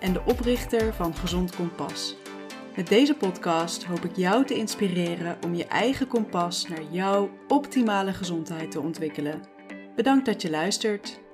[0.00, 2.16] en de oprichter van Gezond Kompas.
[2.76, 8.12] Met deze podcast hoop ik jou te inspireren om je eigen kompas naar jouw optimale
[8.12, 9.40] gezondheid te ontwikkelen.
[9.94, 11.24] Bedankt dat je luistert.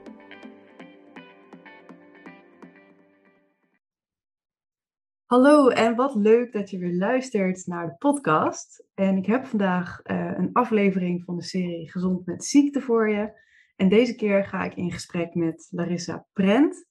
[5.26, 8.86] Hallo en wat leuk dat je weer luistert naar de podcast.
[8.94, 13.40] En ik heb vandaag uh, een aflevering van de serie Gezond met Ziekte voor je.
[13.76, 16.90] En deze keer ga ik in gesprek met Larissa Prent.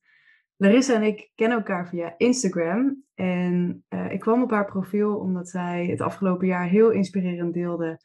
[0.62, 3.04] Larissa en ik kennen elkaar via Instagram.
[3.14, 8.00] En uh, ik kwam op haar profiel omdat zij het afgelopen jaar heel inspirerend deelde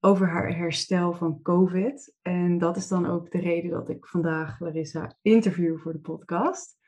[0.00, 2.16] over haar herstel van COVID.
[2.22, 6.78] En dat is dan ook de reden dat ik vandaag Larissa interview voor de podcast.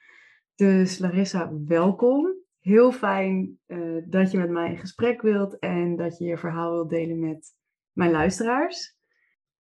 [0.55, 2.35] Dus Larissa, welkom.
[2.61, 6.73] Heel fijn uh, dat je met mij in gesprek wilt en dat je je verhaal
[6.73, 7.53] wilt delen met
[7.93, 8.99] mijn luisteraars.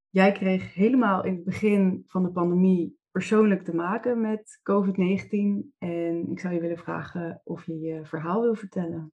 [0.08, 5.74] Jij kreeg helemaal in het begin van de pandemie persoonlijk te maken met COVID-19.
[5.78, 9.12] En ik zou je willen vragen of je je verhaal wil vertellen.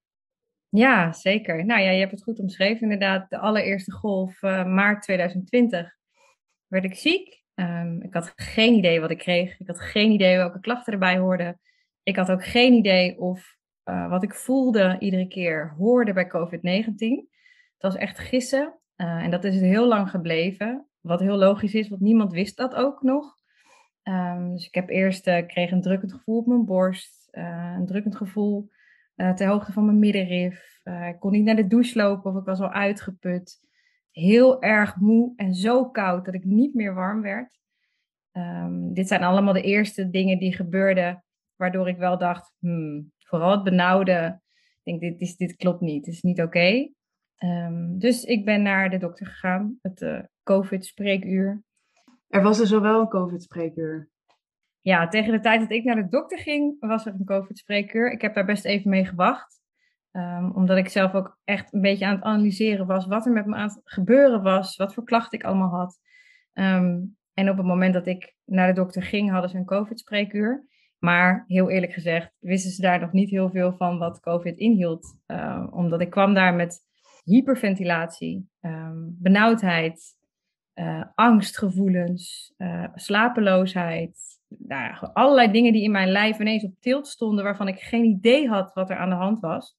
[0.70, 1.66] Ja, zeker.
[1.66, 2.82] Nou ja, je hebt het goed omschreven.
[2.82, 5.98] Inderdaad, de allereerste golf, uh, maart 2020,
[6.68, 7.44] werd ik ziek.
[7.56, 9.60] Um, ik had geen idee wat ik kreeg.
[9.60, 11.60] Ik had geen idee welke klachten erbij hoorden.
[12.04, 17.30] Ik had ook geen idee of uh, wat ik voelde iedere keer hoorde bij COVID-19.
[17.74, 18.80] Het was echt gissen.
[18.98, 20.88] Uh, en dat is heel lang gebleven.
[21.02, 23.40] Wat heel logisch is, want niemand wist dat ook nog.
[24.04, 27.86] Um, dus ik heb eerst uh, kreeg een drukkend gevoel op mijn borst, uh, een
[27.86, 28.70] drukkend gevoel
[29.16, 30.80] uh, ter hoogte van mijn middenrif.
[30.84, 33.60] ik kon niet naar de douche lopen of ik was al uitgeput.
[34.12, 37.60] Heel erg moe en zo koud dat ik niet meer warm werd.
[38.32, 41.24] Um, dit zijn allemaal de eerste dingen die gebeurden,
[41.56, 44.42] waardoor ik wel dacht, hmm, vooral het benauwde.
[44.84, 46.90] Ik denk, dit, is, dit klopt niet, het is niet oké.
[47.38, 51.64] Um, dus ik ben naar de dokter gegaan, het COVID-spreekuur.
[52.32, 54.10] Er was dus al wel een COVID-spreekuur.
[54.82, 58.12] Ja, tegen de tijd dat ik naar de dokter ging, was er een COVID-spreekuur.
[58.12, 59.60] Ik heb daar best even mee gewacht.
[60.12, 63.46] Um, omdat ik zelf ook echt een beetje aan het analyseren was wat er met
[63.46, 66.00] me aan het gebeuren was, wat voor klachten ik allemaal had.
[66.54, 70.66] Um, en op het moment dat ik naar de dokter ging, hadden ze een COVID-spreekuur.
[70.98, 75.18] Maar heel eerlijk gezegd, wisten ze daar nog niet heel veel van wat COVID inhield.
[75.28, 76.80] Uh, omdat ik kwam daar met
[77.24, 78.50] hyperventilatie,
[79.20, 80.20] benauwdheid,
[80.76, 84.40] uh, angstgevoelens, uh, slapeloosheid.
[84.48, 88.04] Nou ja, allerlei dingen die in mijn lijf ineens op tilt stonden, waarvan ik geen
[88.06, 89.78] idee had wat er aan de hand was.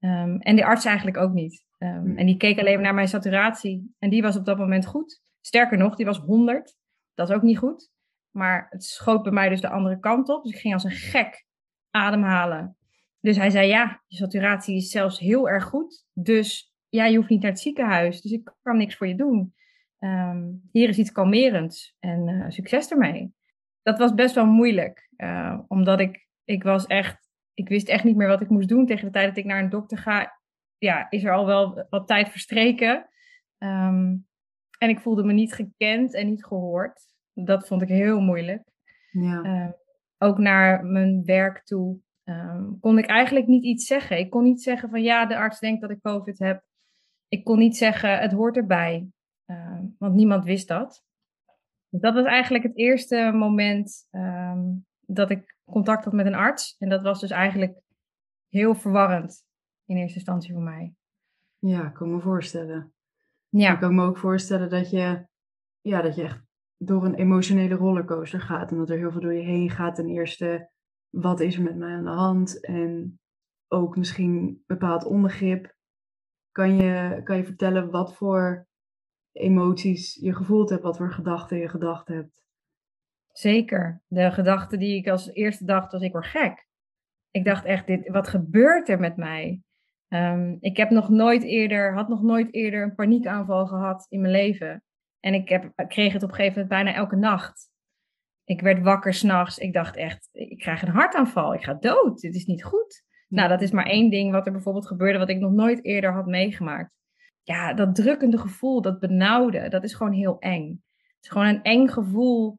[0.00, 1.66] Um, en de arts eigenlijk ook niet.
[1.78, 3.94] Um, en die keek alleen maar naar mijn saturatie.
[3.98, 5.22] En die was op dat moment goed.
[5.40, 6.76] Sterker nog, die was 100.
[7.14, 7.90] Dat is ook niet goed.
[8.30, 10.42] Maar het schoot bij mij dus de andere kant op.
[10.42, 11.46] Dus ik ging als een gek
[11.90, 12.76] ademhalen.
[13.20, 16.06] Dus hij zei: Ja, je saturatie is zelfs heel erg goed.
[16.12, 18.20] Dus ja, je hoeft niet naar het ziekenhuis.
[18.20, 19.54] Dus ik kan niks voor je doen.
[19.98, 23.34] Um, hier is iets kalmerends en uh, succes ermee.
[23.82, 28.16] Dat was best wel moeilijk, uh, omdat ik, ik was echt, ik wist echt niet
[28.16, 30.40] meer wat ik moest doen tegen de tijd dat ik naar een dokter ga.
[30.78, 33.08] Ja, is er al wel wat tijd verstreken.
[33.58, 34.26] Um,
[34.78, 37.00] en ik voelde me niet gekend en niet gehoord.
[37.32, 38.62] Dat vond ik heel moeilijk.
[39.10, 39.42] Ja.
[39.42, 39.70] Uh,
[40.18, 44.18] ook naar mijn werk toe um, kon ik eigenlijk niet iets zeggen.
[44.18, 46.62] Ik kon niet zeggen van ja, de arts denkt dat ik COVID heb.
[47.28, 49.08] Ik kon niet zeggen het hoort erbij.
[49.50, 51.04] Uh, want niemand wist dat.
[51.88, 56.76] Dus dat was eigenlijk het eerste moment um, dat ik contact had met een arts.
[56.78, 57.80] En dat was dus eigenlijk
[58.48, 59.44] heel verwarrend
[59.84, 60.94] in eerste instantie voor mij.
[61.58, 62.92] Ja, ik kan me voorstellen.
[63.48, 63.72] Ja.
[63.72, 65.26] Ik kan me ook voorstellen dat je,
[65.80, 66.42] ja, dat je echt
[66.76, 68.70] door een emotionele rollercoaster gaat.
[68.70, 69.94] En dat er heel veel door je heen gaat.
[69.94, 70.70] Ten eerste,
[71.08, 72.64] wat is er met mij aan de hand?
[72.64, 73.20] En
[73.68, 75.76] ook misschien bepaald onbegrip.
[76.52, 78.67] Kan je, kan je vertellen wat voor
[79.38, 82.42] emoties je gevoeld hebt, wat voor gedachten je gedacht hebt.
[83.32, 84.02] Zeker.
[84.06, 86.66] De gedachte die ik als eerste dacht was, ik word gek.
[87.30, 89.62] Ik dacht echt, dit, wat gebeurt er met mij?
[90.08, 94.32] Um, ik heb nog nooit eerder, had nog nooit eerder een paniekaanval gehad in mijn
[94.32, 94.82] leven.
[95.20, 97.70] En ik heb, kreeg het op een gegeven moment bijna elke nacht.
[98.44, 99.58] Ik werd wakker s'nachts.
[99.58, 101.54] Ik dacht echt, ik krijg een hartaanval.
[101.54, 102.20] Ik ga dood.
[102.20, 103.02] Dit is niet goed.
[103.28, 106.12] Nou, dat is maar één ding wat er bijvoorbeeld gebeurde, wat ik nog nooit eerder
[106.12, 106.97] had meegemaakt
[107.48, 110.68] ja, dat drukkende gevoel, dat benauwde, dat is gewoon heel eng.
[110.96, 112.58] Het is gewoon een eng gevoel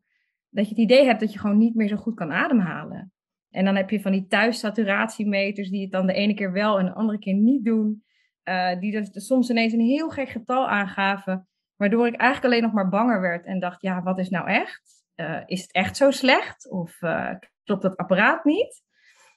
[0.50, 3.13] dat je het idee hebt dat je gewoon niet meer zo goed kan ademhalen.
[3.50, 6.86] En dan heb je van die thuissaturatiemeters die het dan de ene keer wel en
[6.86, 8.03] de andere keer niet doen.
[8.44, 11.47] Uh, die dus soms ineens een heel gek getal aangaven.
[11.75, 15.06] Waardoor ik eigenlijk alleen nog maar banger werd en dacht, ja, wat is nou echt?
[15.15, 16.69] Uh, is het echt zo slecht?
[16.69, 17.31] Of uh,
[17.63, 18.83] klopt dat apparaat niet?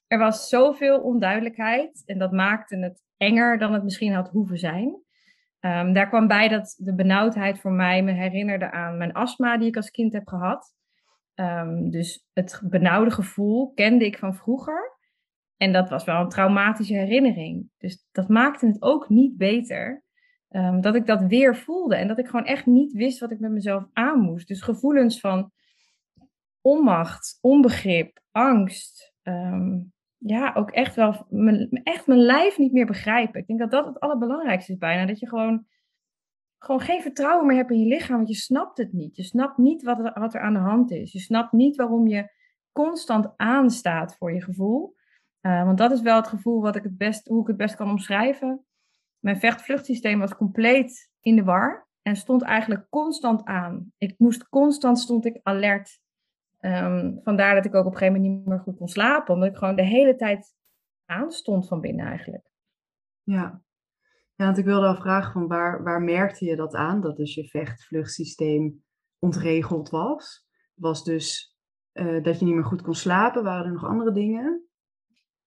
[0.06, 5.02] Er was zoveel onduidelijkheid en dat maakte het enger dan het misschien had hoeven zijn.
[5.64, 9.68] Um, daar kwam bij dat de benauwdheid voor mij me herinnerde aan mijn astma die
[9.68, 10.74] ik als kind heb gehad.
[11.34, 14.98] Um, dus het benauwde gevoel kende ik van vroeger.
[15.56, 17.70] En dat was wel een traumatische herinnering.
[17.78, 20.04] Dus dat maakte het ook niet beter.
[20.48, 23.40] Um, dat ik dat weer voelde en dat ik gewoon echt niet wist wat ik
[23.40, 24.48] met mezelf aan moest.
[24.48, 25.50] Dus gevoelens van
[26.60, 29.14] onmacht, onbegrip, angst.
[30.24, 33.40] Ja, ook echt wel mijn, echt mijn lijf niet meer begrijpen.
[33.40, 35.06] Ik denk dat dat het allerbelangrijkste is bijna.
[35.06, 35.66] Dat je gewoon,
[36.58, 39.16] gewoon geen vertrouwen meer hebt in je lichaam, want je snapt het niet.
[39.16, 41.12] Je snapt niet wat er, wat er aan de hand is.
[41.12, 42.30] Je snapt niet waarom je
[42.72, 44.94] constant aanstaat voor je gevoel.
[45.42, 47.74] Uh, want dat is wel het gevoel wat ik het best, hoe ik het best
[47.74, 48.64] kan omschrijven.
[49.18, 53.92] Mijn vechtvluchtsysteem was compleet in de war en stond eigenlijk constant aan.
[53.98, 56.01] Ik moest constant, stond ik alert.
[56.64, 59.48] Um, vandaar dat ik ook op een gegeven moment niet meer goed kon slapen, omdat
[59.48, 60.54] ik gewoon de hele tijd
[61.04, 62.50] aanstond van binnen eigenlijk.
[63.22, 63.62] Ja,
[64.34, 67.34] ja want ik wilde al vragen van waar, waar merkte je dat aan, dat dus
[67.34, 68.84] je vechtvluchtsysteem
[69.18, 70.46] ontregeld was?
[70.74, 71.56] Was dus
[71.92, 73.44] uh, dat je niet meer goed kon slapen?
[73.44, 74.66] Waren er nog andere dingen?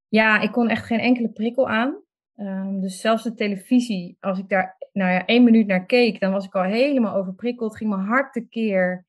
[0.08, 2.04] Ja, ik kon echt geen enkele prikkel aan.
[2.36, 6.32] Um, dus zelfs de televisie, als ik daar nou ja, één minuut naar keek, dan
[6.32, 7.78] was ik al helemaal overprikkeld.
[7.78, 9.06] Ging mijn hart tekeer.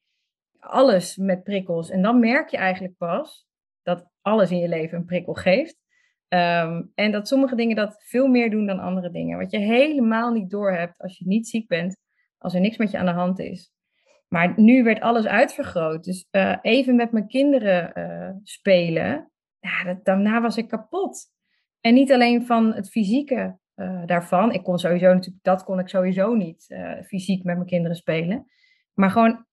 [0.58, 1.90] Alles met prikkels.
[1.90, 3.46] En dan merk je eigenlijk pas
[3.82, 5.84] dat alles in je leven een prikkel geeft.
[6.28, 9.38] Um, en dat sommige dingen dat veel meer doen dan andere dingen.
[9.38, 11.96] Wat je helemaal niet doorhebt als je niet ziek bent,
[12.38, 13.70] als er niks met je aan de hand is.
[14.28, 16.04] Maar nu werd alles uitvergroot.
[16.04, 19.30] Dus uh, even met mijn kinderen uh, spelen,
[20.02, 21.26] daarna was ik kapot.
[21.80, 24.52] En niet alleen van het fysieke uh, daarvan.
[24.52, 26.76] Ik kon sowieso natuurlijk, dat kon ik sowieso niet
[27.06, 28.46] fysiek met mijn kinderen spelen.
[28.94, 29.45] Maar gewoon,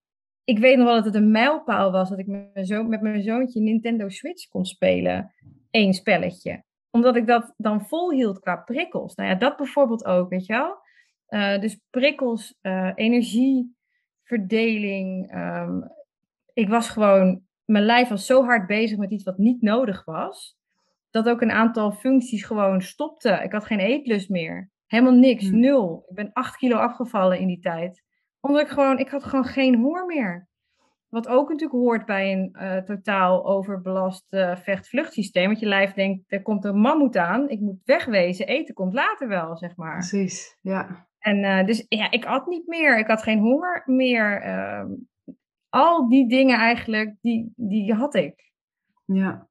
[0.43, 3.01] ik weet nog wel dat het een mijlpaal was dat ik met mijn, zo met
[3.01, 5.33] mijn zoontje Nintendo Switch kon spelen.
[5.71, 6.63] Eén spelletje.
[6.91, 9.15] Omdat ik dat dan volhield qua prikkels.
[9.15, 10.81] Nou ja, dat bijvoorbeeld ook, weet je wel.
[11.29, 12.59] Uh, dus prikkels,
[12.95, 15.35] energieverdeling.
[15.35, 15.91] Um,
[16.53, 20.57] ik was gewoon, mijn lijf was zo hard bezig met iets wat niet nodig was
[21.13, 23.39] dat ook een aantal functies gewoon stopte.
[23.43, 24.69] Ik had geen eetlust meer.
[24.87, 25.59] Helemaal niks, hmm.
[25.59, 26.05] nul.
[26.09, 28.03] Ik ben acht kilo afgevallen in die tijd.
[28.43, 30.47] Omdat ik gewoon, ik had gewoon geen honger meer.
[31.09, 35.45] Wat ook natuurlijk hoort bij een uh, totaal overbelast uh, vecht-vluchtsysteem.
[35.45, 39.27] Want je lijf denkt, er komt een mammoet aan, ik moet wegwezen, eten komt later
[39.27, 39.97] wel, zeg maar.
[39.97, 41.07] Precies, ja.
[41.19, 44.41] En uh, dus ja, ik at niet meer, ik had geen honger meer.
[44.41, 44.91] Ehm,
[45.69, 48.51] al die dingen eigenlijk, die, die had ik.
[49.05, 49.47] Ja,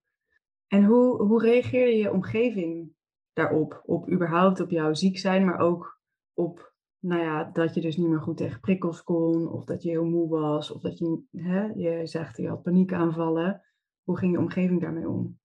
[0.67, 2.93] en hoe, hoe reageerde je omgeving
[3.33, 3.83] daarop?
[3.85, 6.01] Op überhaupt op jouw ziek zijn, maar ook
[6.35, 6.72] op
[7.03, 10.05] nou ja, dat je dus niet meer goed tegen prikkels kon, of dat je heel
[10.05, 13.63] moe was, of dat je, hè, je zegt je had paniekaanvallen.
[14.03, 15.41] Hoe ging je omgeving daarmee om?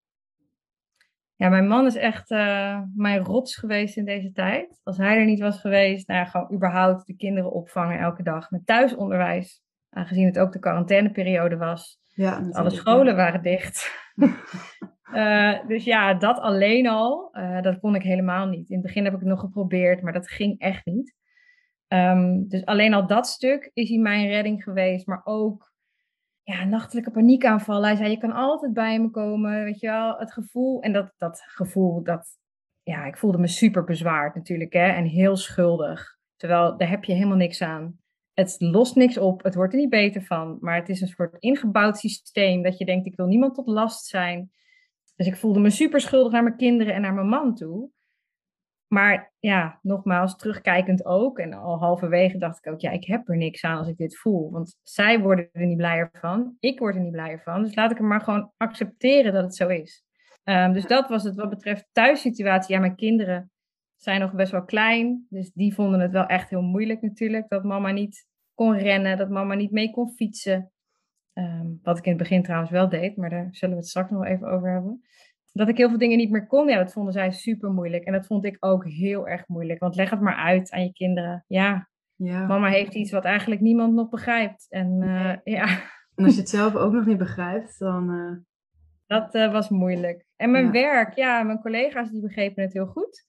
[1.36, 4.80] Ja, mijn man is echt uh, mijn rots geweest in deze tijd.
[4.84, 8.52] Als hij er niet was geweest, nou ja, gewoon überhaupt de kinderen opvangen elke dag
[8.52, 9.62] met thuisonderwijs.
[9.90, 12.00] Aangezien het ook de quarantaineperiode was.
[12.14, 14.06] Ja, Alle scholen waren dicht.
[15.14, 18.70] Uh, dus ja, dat alleen al, uh, dat kon ik helemaal niet.
[18.70, 21.16] In het begin heb ik het nog geprobeerd, maar dat ging echt niet.
[21.88, 25.72] Um, dus alleen al dat stuk is hij mijn redding geweest, maar ook
[26.44, 27.86] ja, nachtelijke paniekaanval.
[27.86, 30.18] Hij zei, je kan altijd bij me komen, weet je wel.
[30.18, 32.28] Het gevoel, en dat, dat gevoel, dat,
[32.84, 36.18] ja, ik voelde me super bezwaard natuurlijk, hè, en heel schuldig.
[36.36, 38.00] Terwijl, daar heb je helemaal niks aan.
[38.34, 41.36] Het lost niks op, het wordt er niet beter van, maar het is een soort
[41.40, 44.52] ingebouwd systeem dat je denkt, ik wil niemand tot last zijn.
[45.16, 47.90] Dus ik voelde me super schuldig naar mijn kinderen en naar mijn man toe.
[48.88, 51.40] Maar ja, nogmaals, terugkijkend ook.
[51.40, 54.18] En al halverwege dacht ik ook, ja, ik heb er niks aan als ik dit
[54.18, 54.52] voel.
[54.52, 56.56] Want zij worden er niet blijer van.
[56.60, 57.64] Ik word er niet blijer van.
[57.64, 60.04] Dus laat ik er maar gewoon accepteren dat het zo is.
[60.44, 62.76] Um, dus dat was het wat betreft thuissituatie.
[62.76, 63.52] Ja, mijn kinderen
[63.96, 65.26] zijn nog best wel klein.
[65.30, 67.50] Dus die vonden het wel echt heel moeilijk natuurlijk.
[67.50, 70.72] Dat mama niet kon rennen, dat mama niet mee kon fietsen.
[71.34, 74.12] Um, wat ik in het begin trouwens wel deed, maar daar zullen we het straks
[74.12, 75.04] nog even over hebben.
[75.58, 78.04] Dat ik heel veel dingen niet meer kon, ja, dat vonden zij super moeilijk.
[78.04, 79.80] En dat vond ik ook heel erg moeilijk.
[79.80, 81.44] Want leg het maar uit aan je kinderen.
[81.48, 82.46] Ja, ja.
[82.46, 84.66] mama heeft iets wat eigenlijk niemand nog begrijpt.
[84.70, 85.68] En uh, ja.
[86.16, 88.12] En als je het zelf ook nog niet begrijpt, dan.
[88.12, 88.38] Uh...
[89.06, 90.26] Dat uh, was moeilijk.
[90.36, 90.72] En mijn ja.
[90.72, 93.26] werk, ja, mijn collega's die begrepen het heel goed.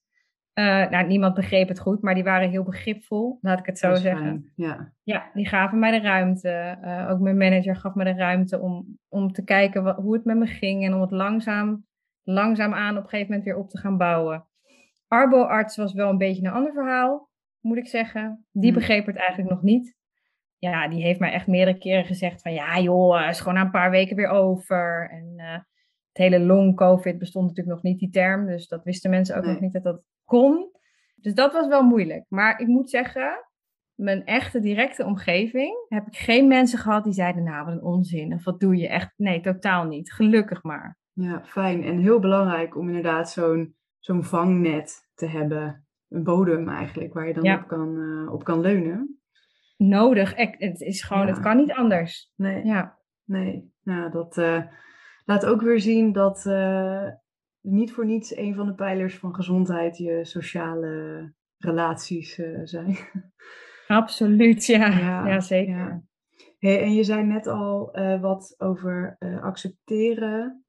[0.89, 4.25] nou, niemand begreep het goed, maar die waren heel begripvol, laat ik het zo zeggen.
[4.25, 4.51] Fijn.
[4.55, 4.93] Ja.
[5.03, 6.77] ja, die gaven mij de ruimte.
[7.09, 10.37] Ook mijn manager gaf me de ruimte om, om te kijken wat, hoe het met
[10.37, 11.85] me ging en om het langzaam,
[12.29, 14.47] langzaam aan op een gegeven moment weer op te gaan bouwen.
[15.07, 18.45] Arbo-arts was wel een beetje een ander verhaal, moet ik zeggen.
[18.51, 18.79] Die hmm.
[18.79, 19.97] begreep het eigenlijk nog niet.
[20.57, 23.71] Ja, die heeft mij echt meerdere keren gezegd van ja joh, is gewoon na een
[23.71, 25.09] paar weken weer over.
[25.11, 28.45] En uh, het hele long-covid bestond natuurlijk nog niet, die term.
[28.45, 30.71] Dus dat wisten mensen ook nog niet dat dat kon.
[31.15, 32.25] Dus dat was wel moeilijk.
[32.27, 33.49] Maar ik moet zeggen,
[33.93, 38.33] mijn echte directe omgeving heb ik geen mensen gehad die zeiden, nou wat een onzin.
[38.33, 39.13] Of wat doe je echt?
[39.15, 40.13] Nee, totaal niet.
[40.13, 40.98] Gelukkig maar.
[41.21, 41.83] Ja, fijn.
[41.83, 45.87] En heel belangrijk om inderdaad zo'n zo'n vangnet te hebben.
[46.09, 49.19] Een bodem eigenlijk, waar je dan op, kan, uh, op kan leunen.
[49.77, 50.35] Nodig.
[50.35, 52.33] Het is gewoon, het kan niet anders.
[52.35, 52.65] Nee.
[52.65, 52.97] Ja.
[53.23, 53.73] Nee.
[53.83, 54.63] Nou, dat uh,
[55.25, 57.07] laat ook weer zien dat uh,
[57.61, 62.97] niet voor niets een van de pijlers van gezondheid je sociale relaties zijn.
[63.87, 64.87] Absoluut, ja.
[65.27, 65.75] Ja, zeker.
[65.75, 66.01] Ja.
[66.57, 70.63] Hey, en je zei net al wat over accepteren.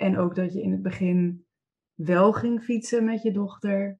[0.00, 1.46] En ook dat je in het begin
[1.94, 3.98] wel ging fietsen met je dochter,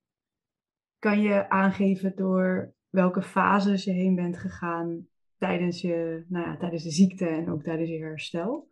[0.99, 5.07] kan je aangeven door welke fases je heen bent gegaan
[5.38, 8.71] tijdens, je, nou ja, tijdens de ziekte en ook tijdens je herstel?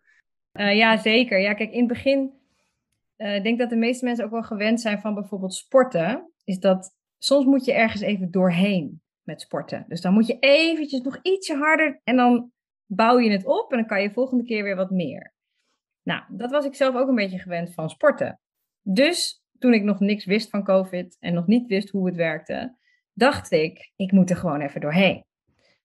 [0.53, 1.41] Uh, ja, zeker.
[1.41, 2.33] Ja, kijk, in het begin,
[3.17, 6.59] uh, ik denk dat de meeste mensen ook wel gewend zijn van bijvoorbeeld sporten, is
[6.59, 9.85] dat soms moet je ergens even doorheen met sporten.
[9.89, 12.53] Dus dan moet je eventjes nog ietsje harder en dan
[12.87, 15.37] bouw je het op en dan kan je volgende keer weer wat meer.
[16.09, 18.41] Nou, dat was ik zelf ook een beetje gewend van sporten.
[18.83, 22.77] Dus toen ik nog niks wist van COVID en nog niet wist hoe het werkte,
[23.13, 25.25] dacht ik, ik moet er gewoon even doorheen.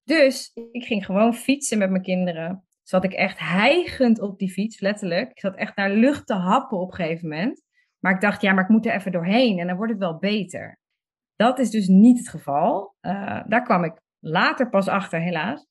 [0.04, 2.66] Dus ik ging gewoon fietsen met mijn kinderen.
[2.82, 5.30] Zat ik echt hijgend op die fiets, letterlijk.
[5.30, 7.62] Ik zat echt naar lucht te happen op een gegeven moment.
[8.00, 10.18] Maar ik dacht, ja, maar ik moet er even doorheen en dan wordt het wel
[10.18, 10.80] beter.
[11.36, 12.96] Dat is dus niet het geval.
[13.02, 15.68] Uh, daar kwam ik later pas achter, helaas.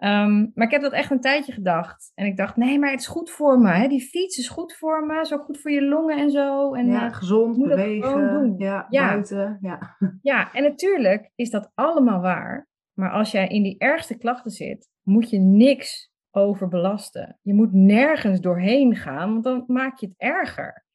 [0.00, 2.12] Ehm, maar ik heb dat echt een tijdje gedacht.
[2.14, 3.68] En ik dacht, nee, maar het is goed voor me.
[3.68, 3.88] Hè?
[3.88, 5.26] Die fiets is goed voor me.
[5.26, 6.74] Zo goed voor je longen en zo.
[6.74, 8.54] En, ja, uh, gezond, bewegen.
[8.58, 9.58] Ja, ja, buiten.
[9.60, 9.96] Ja.
[10.22, 12.68] ja, en natuurlijk is dat allemaal waar.
[12.92, 17.38] Maar als jij in die ergste klachten zit, moet je niks overbelasten.
[17.42, 20.86] Je moet nergens doorheen gaan, want dan maak je het erger.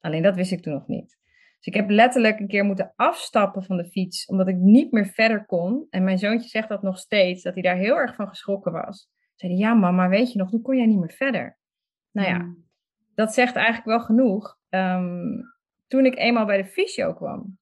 [0.00, 1.18] Alleen dat wist ik toen nog niet.
[1.66, 5.06] Dus ik heb letterlijk een keer moeten afstappen van de fiets, omdat ik niet meer
[5.06, 5.86] verder kon.
[5.90, 9.08] En mijn zoontje zegt dat nog steeds, dat hij daar heel erg van geschrokken was.
[9.34, 11.58] Zei hij, ja mama, weet je nog, toen kon jij niet meer verder.
[12.10, 12.64] Nou ja, hmm.
[13.14, 14.58] dat zegt eigenlijk wel genoeg.
[14.68, 15.42] Ehm,
[15.86, 17.58] toen ik eenmaal bij de fysio kwam,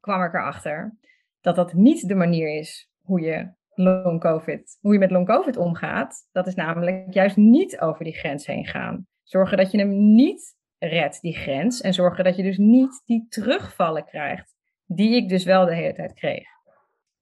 [0.00, 0.98] kwam ik erachter
[1.40, 5.56] dat dat niet de manier is hoe je long COVID, hoe je met long COVID
[5.56, 6.28] omgaat.
[6.32, 9.06] Dat is namelijk juist niet over die grens heen gaan.
[9.22, 13.26] Zorgen dat je hem niet red die grens en zorgen dat je dus niet die
[13.28, 14.54] terugvallen krijgt,
[14.84, 16.48] die ik dus wel de hele tijd kreeg.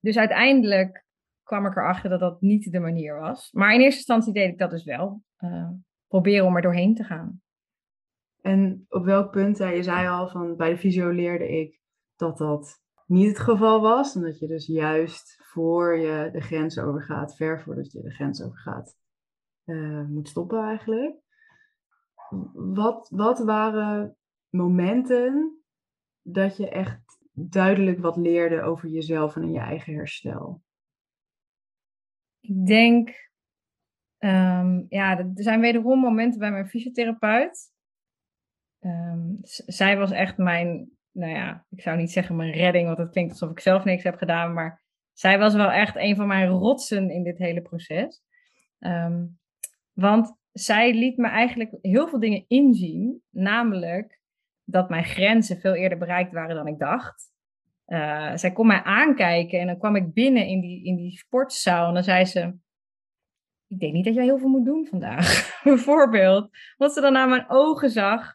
[0.00, 1.04] Dus uiteindelijk
[1.42, 3.52] kwam ik erachter dat dat niet de manier was.
[3.52, 5.22] Maar in eerste instantie deed ik dat dus wel.
[5.38, 5.68] Uh,
[6.06, 7.42] proberen om er doorheen te gaan.
[8.40, 11.80] En op welk punt, je zei al van bij de fysio leerde ik
[12.16, 14.14] dat dat niet het geval was.
[14.14, 18.42] En dat je dus juist voor je de grens overgaat, ver voordat je de grens
[18.42, 18.96] overgaat,
[19.64, 21.23] uh, moet stoppen eigenlijk
[22.52, 24.16] wat, wat waren
[24.48, 25.62] momenten
[26.22, 27.00] dat je echt
[27.32, 30.62] duidelijk wat leerde over jezelf en je eigen herstel?
[32.40, 33.30] Ik denk,
[34.18, 37.72] um, ja, er zijn wederom momenten bij mijn fysiotherapeut.
[38.80, 43.10] Um, zij was echt mijn, nou ja, ik zou niet zeggen mijn redding, want het
[43.10, 46.48] klinkt alsof ik zelf niks heb gedaan, maar zij was wel echt een van mijn
[46.48, 48.22] rotsen in dit hele proces.
[48.78, 49.38] Um,
[49.92, 53.22] want zij liet me eigenlijk heel veel dingen inzien.
[53.30, 54.20] Namelijk
[54.64, 57.32] dat mijn grenzen veel eerder bereikt waren dan ik dacht.
[57.86, 61.88] Uh, zij kon mij aankijken en dan kwam ik binnen in die, in die sportzaal
[61.88, 62.54] en dan zei ze:
[63.66, 65.50] Ik denk niet dat jij heel veel moet doen vandaag.
[65.62, 66.48] Bijvoorbeeld.
[66.76, 68.34] Want ze dan naar mijn ogen zag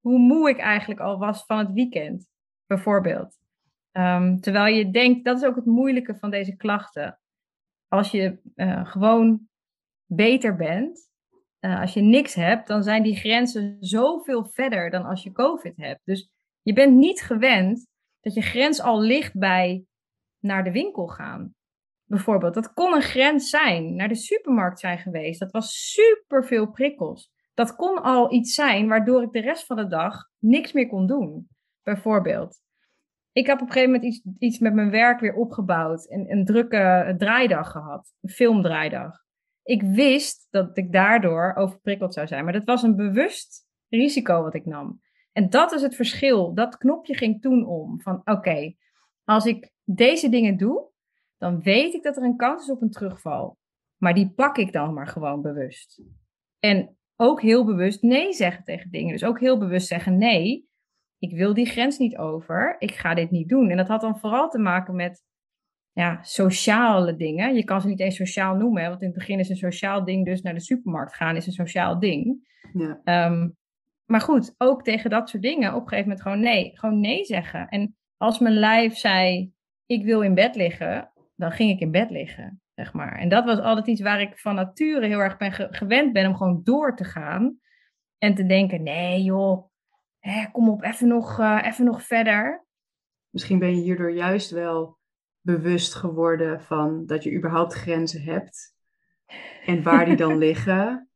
[0.00, 2.28] hoe moe ik eigenlijk al was van het weekend.
[2.66, 3.38] Bijvoorbeeld.
[3.92, 7.18] Um, terwijl je denkt, dat is ook het moeilijke van deze klachten.
[7.88, 9.48] Als je uh, gewoon
[10.06, 11.11] beter bent,
[11.64, 15.76] uh, als je niks hebt, dan zijn die grenzen zoveel verder dan als je COVID
[15.76, 16.00] hebt.
[16.04, 16.30] Dus
[16.62, 17.86] je bent niet gewend
[18.20, 19.84] dat je grens al ligt bij
[20.38, 21.54] naar de winkel gaan.
[22.04, 25.40] Bijvoorbeeld, dat kon een grens zijn, naar de supermarkt zijn geweest.
[25.40, 27.30] Dat was super veel prikkels.
[27.54, 31.06] Dat kon al iets zijn waardoor ik de rest van de dag niks meer kon
[31.06, 31.48] doen.
[31.82, 32.60] Bijvoorbeeld.
[33.32, 36.08] Ik heb op een gegeven moment iets, iets met mijn werk weer opgebouwd.
[36.08, 38.12] En een drukke draaidag gehad.
[38.20, 39.21] Een filmdraaidag
[39.62, 42.44] ik wist dat ik daardoor overprikkeld zou zijn.
[42.44, 45.00] Maar dat was een bewust risico wat ik nam.
[45.32, 46.54] En dat is het verschil.
[46.54, 48.00] Dat knopje ging toen om.
[48.00, 48.74] Van oké,
[49.24, 50.90] als ik deze dingen doe,
[51.38, 53.58] dan weet ik dat er een kans is op een terugval.
[53.96, 56.02] Maar die pak ik dan maar gewoon bewust.
[56.58, 59.12] En ook heel bewust nee zeggen tegen dingen.
[59.12, 60.68] Dus ook heel bewust zeggen nee,
[61.18, 62.76] ik wil die grens niet over.
[62.78, 63.70] Ik ga dit niet doen.
[63.70, 65.22] En dat had dan vooral te maken met
[65.92, 67.54] ja, sociale dingen.
[67.54, 70.24] Je kan ze niet eens sociaal noemen, want in het begin is een sociaal ding,
[70.24, 72.50] dus naar de supermarkt gaan is een sociaal ding.
[72.72, 73.00] Ja.
[73.04, 73.48] Ehm,
[74.04, 77.24] maar goed, ook tegen dat soort dingen op een gegeven moment gewoon nee, gewoon nee
[77.24, 77.68] zeggen.
[77.68, 79.52] En als mijn lijf zei,
[79.86, 83.18] ik wil in bed liggen, dan ging ik in bed liggen, zeg maar.
[83.18, 86.36] En dat was altijd iets waar ik van nature heel erg ben gewend ben om
[86.36, 87.60] gewoon door te gaan.
[88.18, 89.70] En te denken, nee joh,
[90.18, 92.66] hè, kom op, even nog, uh, even nog verder.
[93.30, 95.00] Misschien ben je hierdoor juist wel
[95.42, 98.74] bewust geworden van dat je überhaupt grenzen hebt.
[99.64, 101.08] En waar die dan liggen.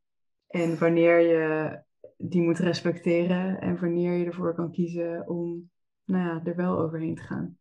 [0.47, 1.79] En wanneer je
[2.17, 3.61] die moet respecteren.
[3.61, 5.71] En wanneer je ervoor kan kiezen om
[6.05, 7.59] nou ja, er wel overheen te gaan.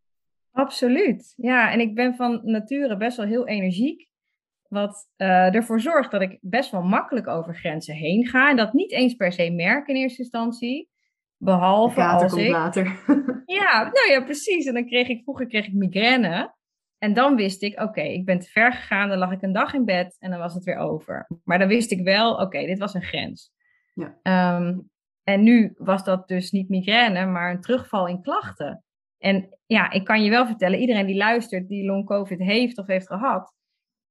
[0.51, 1.33] Absoluut.
[1.37, 4.07] Ja, en ik ben van nature best wel heel energiek.
[4.67, 8.49] Wat uh, ervoor zorgt dat ik best wel makkelijk over grenzen heen ga.
[8.49, 10.89] En dat niet eens per se merk in eerste instantie.
[11.37, 12.51] Behalve als komt ik...
[12.51, 12.85] later.
[13.45, 14.65] ja, nou ja, precies.
[14.65, 16.53] En dan kreeg ik, vroeger kreeg ik migraine.
[16.97, 19.09] En dan wist ik, oké, ik ben te ver gegaan.
[19.09, 21.27] Dan lag ik een dag in bed en dan was het weer over.
[21.43, 23.51] Maar dan wist ik wel, oké, dit was een grens.
[23.93, 24.19] Ja.
[24.21, 24.79] Ehm,
[25.23, 28.83] en nu was dat dus niet migraine, maar een terugval in klachten.
[29.17, 32.87] En ja, ik kan je wel vertellen, iedereen die luistert, die long COVID heeft of
[32.87, 33.53] heeft gehad,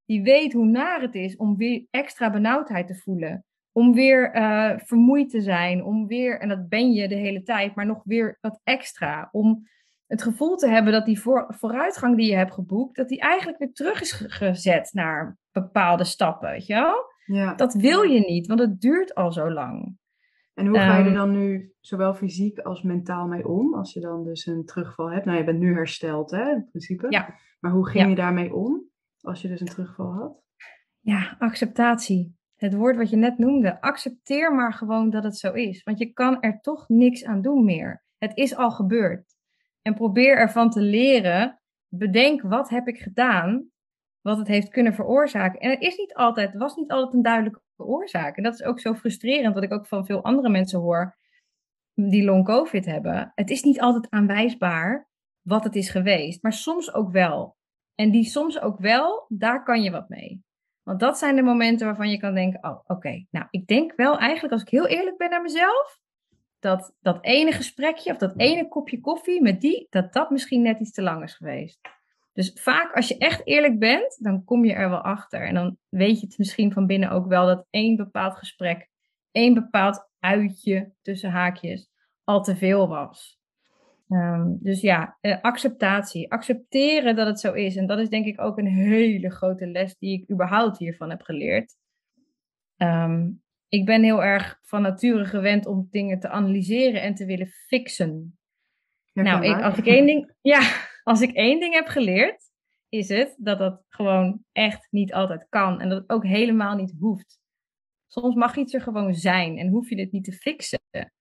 [0.04, 3.44] die weet hoe naar het is om weer extra benauwdheid te voelen.
[3.76, 7.74] Om weer uh, vermoeid te zijn, om weer, en dat ben je de hele tijd,
[7.74, 9.28] maar nog weer wat extra.
[9.32, 9.68] Om
[10.06, 13.72] het gevoel te hebben dat die vooruitgang die je hebt geboekt, dat die eigenlijk weer
[13.72, 17.12] terug is gezet naar bepaalde stappen, weet je wel?
[17.24, 17.54] Ja.
[17.54, 19.96] Dat wil je niet, want het duurt al zo lang.
[20.54, 23.74] En hoe ga je er ehm, dan nu zowel fysiek als mentaal mee om?
[23.74, 25.24] Als je dan dus een terugval hebt.
[25.24, 27.06] Nou, je bent nu hersteld, hè, in principe.
[27.08, 27.34] Ja.
[27.60, 28.82] Maar hoe ging je daarmee om
[29.20, 30.42] als je dus een terugval had?
[31.00, 32.36] Ja, acceptatie.
[32.56, 33.80] Het woord wat je net noemde.
[33.80, 35.82] Accepteer maar gewoon dat het zo is.
[35.82, 38.04] Want je kan er toch niks aan doen meer.
[38.18, 39.36] Het is al gebeurd.
[39.82, 41.60] En probeer ervan te leren.
[41.88, 43.72] Bedenk wat heb ik gedaan
[44.20, 45.60] wat het heeft kunnen veroorzaken.
[45.60, 48.36] En het is niet altijd, was niet altijd een duidelijke oorzaak.
[48.36, 51.16] En dat is ook zo frustrerend, wat ik ook van veel andere mensen hoor
[51.94, 53.32] die long COVID hebben.
[53.34, 55.08] Het is niet altijd aanwijsbaar
[55.42, 57.56] wat het is geweest, maar soms ook wel.
[57.94, 60.43] En die soms ook wel, daar kan je wat mee.
[60.84, 64.18] Want dat zijn de momenten waarvan je kan denken: oh, oké, nou, ik denk wel
[64.18, 66.00] eigenlijk, als ik heel eerlijk ben naar mezelf,
[66.58, 70.80] dat dat ene gesprekje of dat ene kopje koffie met die, dat dat misschien net
[70.80, 71.80] iets te lang is geweest.
[72.32, 75.46] Dus vaak als je echt eerlijk bent, dan kom je er wel achter.
[75.46, 78.88] En dan weet je het misschien van binnen ook wel dat één bepaald gesprek,
[79.30, 81.88] één bepaald uitje tussen haakjes
[82.24, 83.38] al te veel was.
[84.08, 86.32] Ehm, dus ja, eh, acceptatie.
[86.32, 87.76] Accepteren dat het zo is.
[87.76, 91.22] En dat is denk ik ook een hele grote les die ik überhaupt hiervan heb
[91.22, 91.76] geleerd.
[92.76, 93.30] Ehm,
[93.68, 98.38] ik ben heel erg van nature gewend om dingen te analyseren en te willen fixen.
[99.12, 100.32] nou, ik, als ik één ding.
[100.40, 100.60] Ja,
[101.02, 102.42] als ik één ding heb geleerd,
[102.88, 105.80] is het dat dat gewoon echt niet altijd kan.
[105.80, 107.38] En dat het ook helemaal niet hoeft.
[108.06, 110.80] Soms mag iets er gewoon zijn en hoef je het niet te fixen.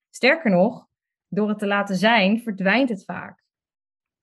[0.10, 0.88] Sterker nog,
[1.34, 3.43] door het te laten zijn, verdwijnt het vaak.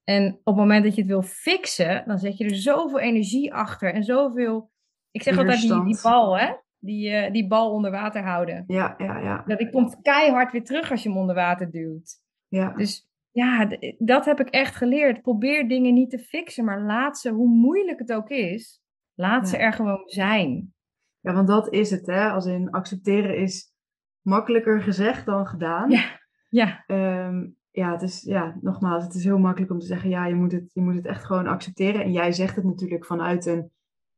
[0.04, 3.54] En op het moment dat je het wil fixen, dan zet je er zoveel energie
[3.54, 4.70] achter en zoveel.
[5.10, 6.52] Ik zeg altijd die, die bal, hè?
[6.78, 8.64] Die, uh, die bal onder water houden.
[8.66, 9.44] Ja, ja, ja.
[9.46, 12.16] Dat die komt keihard weer terug als je hem onder water duwt.
[12.48, 12.72] Ja.
[12.72, 13.68] Dus ja,
[13.98, 15.22] dat heb ik echt geleerd.
[15.22, 18.82] Probeer dingen niet te fixen, maar laat ze, hoe moeilijk het ook is,
[19.14, 20.74] laat ze er gewoon zijn.
[21.20, 22.30] Ja, want dat is het, hè?
[22.30, 23.72] Als in accepteren is
[24.20, 25.90] makkelijker gezegd dan gedaan.
[25.90, 26.19] Ja,
[26.50, 26.84] ja.
[26.86, 30.34] Ehm, ja, het is, ja, nogmaals, het is heel makkelijk om te zeggen, ja, je
[30.34, 32.02] moet het, je moet het echt gewoon accepteren.
[32.02, 33.70] En jij zegt het natuurlijk vanuit een,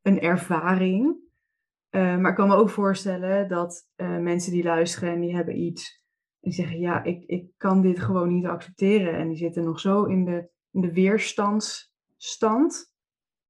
[0.02, 1.16] een ervaring.
[1.90, 5.58] Uh, maar ik kan me ook voorstellen dat uh, mensen die luisteren en die hebben
[5.58, 6.00] iets
[6.40, 9.14] die zeggen, ja, ik, ik kan dit gewoon niet accepteren.
[9.14, 12.92] En die zitten nog zo in de, in de weerstandsstand.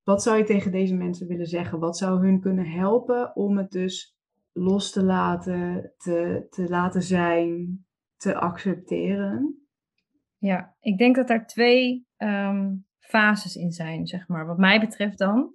[0.02, 1.78] Wat zou je tegen deze mensen willen zeggen?
[1.78, 4.16] Wat zou hun kunnen helpen om het dus
[4.52, 7.84] los te laten, te, te laten zijn,
[8.22, 9.66] te accepteren?
[10.38, 14.46] Ja, ik denk dat daar twee ehm, fases in zijn, zeg maar.
[14.46, 15.54] Wat mij betreft dan.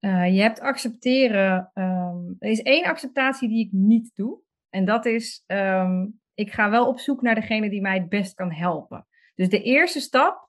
[0.00, 1.70] Uh, je hebt accepteren.
[1.74, 4.40] Um, er is één acceptatie die ik niet doe.
[4.68, 8.34] En dat is um, ik ga wel op zoek naar degene die mij het best
[8.34, 9.06] kan helpen.
[9.34, 10.43] Dus de eerste stap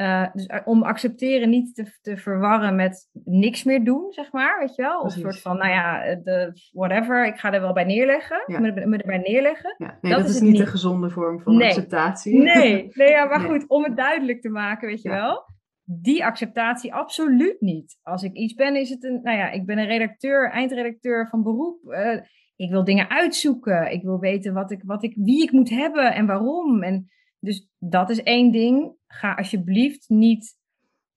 [0.00, 4.74] Uh, dus om accepteren niet te, te, verwarren met niks meer doen, zeg maar, weet
[4.74, 5.00] je wel?
[5.00, 8.60] Of een soort van, nou ja, de, whatever, ik ga er wel bij neerleggen, ja.
[8.60, 9.74] me, me erbij neerleggen.
[9.78, 9.98] Ja.
[10.00, 12.38] Nee, dat, is, niet de gezonde vorm van acceptatie.
[12.42, 15.44] Nee, nee ja, maar goed, om het duidelijk te maken, weet je wel?
[15.84, 17.98] Die acceptatie absoluut niet.
[18.02, 21.42] Als ik iets ben, is het een, nou ja, ik ben een redacteur, eindredacteur van
[21.42, 21.84] beroep.
[21.84, 22.20] Uh,
[22.56, 23.92] ik wil dingen uitzoeken.
[23.92, 26.82] Ik wil weten wat ik, wat ik, wie ik moet hebben en waarom.
[26.82, 27.08] En
[27.40, 28.96] dus dat is één ding.
[29.06, 30.58] Ga alsjeblieft niet.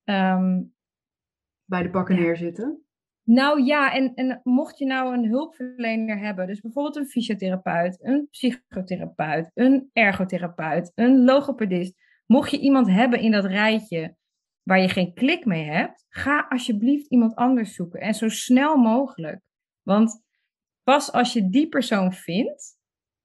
[0.03, 0.61] Ehm,
[1.65, 2.83] Bij de pakken neerzitten.
[3.23, 8.27] Nou ja, en, en mocht je nou een hulpverlener hebben, dus bijvoorbeeld een fysiotherapeut, een
[8.29, 11.93] psychotherapeut, een ergotherapeut, een logopedist.
[12.25, 14.15] Mocht je iemand hebben in dat rijtje
[14.63, 17.99] waar je geen klik mee hebt, ga alsjeblieft iemand anders zoeken.
[17.99, 19.41] En zo snel mogelijk.
[19.81, 20.21] Want
[20.83, 22.72] pas als je die persoon vindt,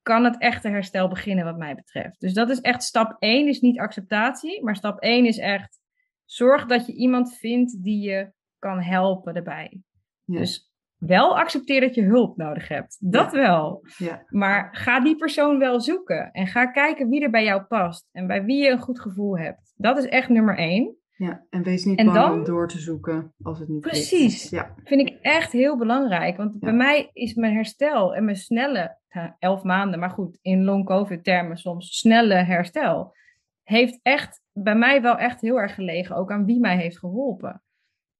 [0.08, 2.20] kan het echte herstel beginnen wat mij betreft.
[2.20, 5.80] Dus dat is echt stap 1 is niet acceptatie, maar stap 1 is echt
[6.24, 9.82] zorg dat je iemand vindt die je kan helpen erbij.
[10.24, 12.96] Dus wel accepteer dat je hulp nodig hebt.
[13.00, 13.80] Dat wel.
[13.96, 14.22] Ja.
[14.28, 18.26] Maar ga die persoon wel zoeken en ga kijken wie er bij jou past en
[18.26, 19.72] bij wie je een goed gevoel hebt.
[19.76, 20.96] Dat is echt nummer 1.
[21.16, 24.50] Ja, en wees niet bang om door te zoeken als het niet Precies.
[24.50, 24.74] Ja.
[24.84, 26.36] Vind ik echt heel belangrijk.
[26.36, 28.97] Want bij mij is mijn herstel en mijn snelle,
[29.38, 33.16] elf maanden, maar goed, in long covid termen soms, snelle herstel,
[33.62, 37.62] heeft echt bij mij wel echt heel erg gelegen, ook aan wie mij heeft geholpen.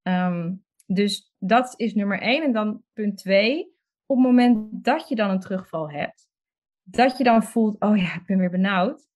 [0.03, 0.55] Ehm,
[0.87, 2.43] dus dat is nummer één.
[2.43, 6.29] En dan punt twee, op het moment dat je dan een terugval hebt,
[6.83, 9.09] dat je dan voelt, oh ja, ik ben weer benauwd,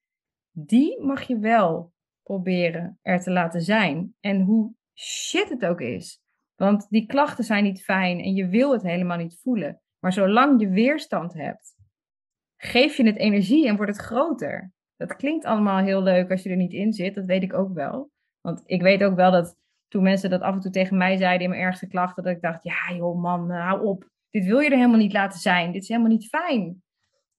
[0.51, 1.93] die mag je wel
[2.23, 4.15] proberen er te laten zijn.
[4.21, 6.23] En hoe shit het ook is.
[6.55, 9.82] Want die klachten zijn niet fijn en je wil het helemaal niet voelen.
[10.03, 11.77] Maar zolang je weerstand hebt,
[12.57, 14.73] geef je het energie en wordt het groter.
[14.97, 17.75] Dat klinkt allemaal heel leuk als je er niet in zit, dat weet ik ook
[17.75, 18.11] wel.
[18.41, 19.57] Want ik weet ook wel dat
[19.89, 22.43] toen mensen dat af en toe tegen mij zeiden in mijn ergste klachten, dat ik
[22.43, 24.11] dacht, ja joh man, eh, hou op.
[24.31, 25.73] Dit wil je er helemaal niet laten zijn.
[25.73, 26.83] Dit is helemaal niet fijn.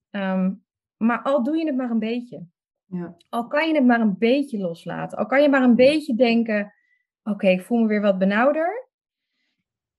[0.09, 0.53] Ehm,
[0.97, 2.45] maar al doe je het maar een beetje.
[2.85, 3.15] Ja.
[3.29, 5.17] Al kan je het maar een beetje loslaten.
[5.17, 6.73] Al kan je maar een beetje denken:
[7.23, 8.89] oké, ik voel me weer wat benauwder.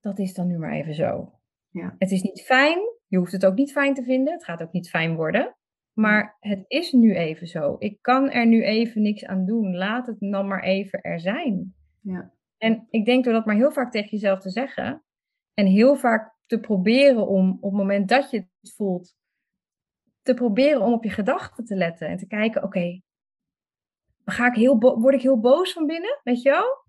[0.01, 1.34] Dat is dan nu maar even zo.
[1.75, 1.95] Ja.
[1.99, 2.79] Het is niet fijn.
[3.07, 4.33] Je hoeft het ook niet fijn te vinden.
[4.33, 5.57] Het gaat ook niet fijn worden.
[5.93, 7.77] Maar het is nu even zo.
[7.79, 9.77] Ik kan er nu even niks aan doen.
[9.77, 11.75] Laat het dan maar even er zijn.
[12.01, 12.33] Ja.
[12.59, 15.05] En ik denk door dat maar heel vaak tegen jezelf te zeggen.
[15.55, 19.17] En heel vaak te proberen om op het moment dat je het voelt
[20.23, 23.01] te proberen om op je gedachten te letten en te kijken, oké,
[24.25, 26.84] ga ik heel word ik heel boos van binnen, weet je wel?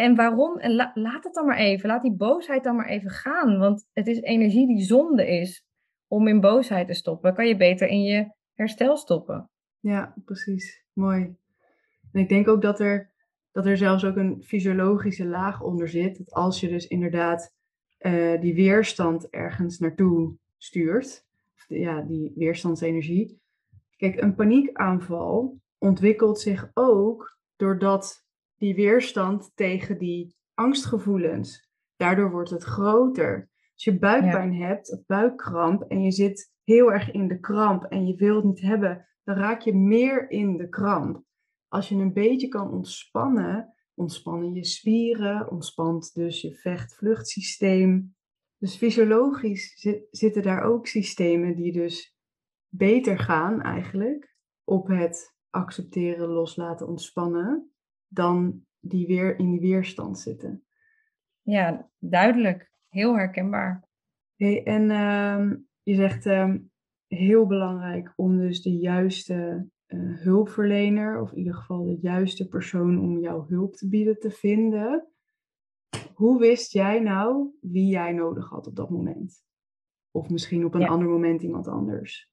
[0.00, 0.58] En waarom?
[0.58, 1.88] En laat het dan maar even.
[1.88, 3.58] Laat die boosheid dan maar even gaan.
[3.58, 5.64] Want het is energie die zonde is
[6.06, 7.34] om in boosheid te stoppen.
[7.34, 9.50] kan je beter in je herstel stoppen.
[9.80, 10.84] Ja, precies.
[10.92, 11.36] Mooi.
[12.12, 13.10] En ik denk ook dat er,
[13.52, 16.18] dat er zelfs ook een fysiologische laag onder zit.
[16.18, 17.54] Dat als je dus inderdaad
[18.00, 21.24] uh, die weerstand ergens naartoe stuurt,
[21.68, 23.40] ja, die weerstandsenergie.
[23.96, 28.24] Kijk, een paniekaanval ontwikkelt zich ook doordat
[28.60, 33.50] die weerstand tegen die angstgevoelens, daardoor wordt het groter.
[33.74, 38.06] Als je buikpijn hebt, of buikkramp, en je zit heel erg in de kramp en
[38.06, 41.22] je wilt het niet hebben, dan raak je meer in de kramp.
[41.68, 48.14] Als je een beetje kan ontspannen, ontspannen je spieren, ontspant dus je vecht-vluchtsysteem.
[48.58, 52.16] Dus fysiologisch zitten daar ook systemen die dus
[52.68, 57.69] beter gaan eigenlijk op het accepteren, loslaten, ontspannen,
[58.10, 60.64] dan die weer in die weerstand zitten.
[61.42, 62.70] Ja, duidelijk.
[62.88, 63.88] Heel herkenbaar.
[64.36, 66.70] Hey, en ehm, je zegt um,
[67.06, 73.00] heel belangrijk om dus de juiste uh, hulpverlener, of in ieder geval de juiste persoon
[73.00, 75.08] om jouw hulp te bieden, te vinden.
[76.14, 79.44] Hoe wist jij nou wie jij nodig had op dat moment?
[80.10, 82.30] Of misschien op een ander moment iemand anders?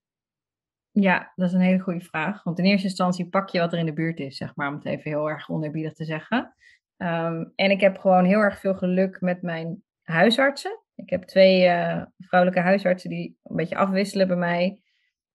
[0.99, 2.43] Ja, dat is een hele goede vraag.
[2.43, 4.73] Want in eerste instantie pak je wat er in de buurt is, zeg maar, om
[4.73, 6.53] het even heel erg onerbiedig te zeggen.
[6.97, 10.79] Ehm, en ik heb gewoon heel erg veel geluk met mijn huisartsen.
[10.95, 14.81] Ik heb twee uh, vrouwelijke huisartsen die een beetje afwisselen bij mij.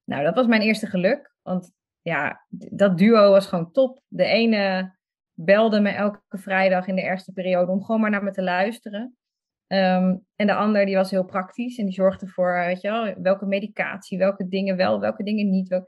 [0.05, 1.35] Nou, dat was mijn eerste geluk.
[1.42, 4.03] Want ja, dat duo was gewoon top.
[4.09, 4.94] De ene
[5.33, 9.16] belde me elke vrijdag in de eerste periode om gewoon maar naar me te luisteren.
[9.73, 13.15] Ehm, en de ander die was heel praktisch en die zorgde voor, weet je wel,
[13.23, 15.81] welke medicatie, welke dingen wel, welke dingen niet.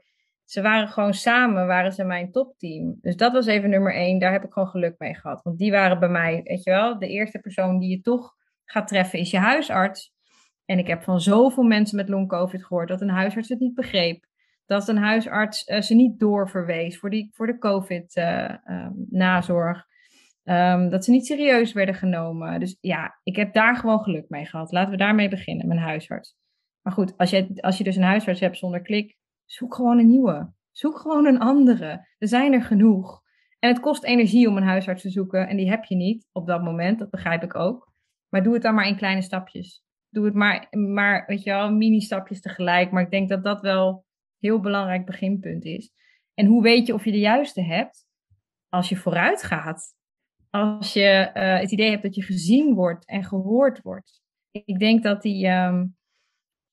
[0.43, 2.97] Ze waren gewoon samen, waren ze mijn topteam.
[3.01, 5.43] Dus dat was even nummer één, daar heb ik gewoon geluk mee gehad.
[5.43, 8.33] Want die waren bij mij, weet je wel, de eerste persoon die je toch
[8.65, 10.13] gaat treffen is je huisarts.
[10.65, 14.25] En ik heb van zoveel mensen met long-covid gehoord dat een huisarts het niet begreep.
[14.65, 19.85] dat een huisarts ze niet doorverwees voor, die, voor de COVID-nazorg.
[20.45, 22.59] Ehm, dat ze niet serieus werden genomen.
[22.59, 24.71] Dus ja, ik heb daar gewoon geluk mee gehad.
[24.71, 26.35] Laten we daarmee beginnen, mijn huisarts.
[26.81, 30.07] Maar goed, als je, als je dus een huisarts hebt zonder klik, zoek gewoon een
[30.07, 30.53] nieuwe.
[30.71, 32.07] Zoek gewoon een andere.
[32.17, 33.21] Er zijn er genoeg.
[33.59, 35.47] En het kost energie om een huisarts te zoeken.
[35.47, 37.93] En die heb je niet op dat moment, dat begrijp ik ook.
[38.29, 39.83] Maar doe het dan maar in kleine stapjes.
[40.09, 42.91] Doe het maar, maar weet je wel, mini-stapjes tegelijk.
[42.91, 44.03] Maar ik denk dat dat wel een
[44.39, 45.91] heel belangrijk beginpunt is.
[46.33, 48.07] En hoe weet je of je de juiste hebt?
[48.69, 49.95] Als je vooruit gaat
[50.55, 54.21] als je eh, het idee hebt dat je gezien wordt en gehoord wordt.
[54.51, 55.85] Ik denk dat die, ehm,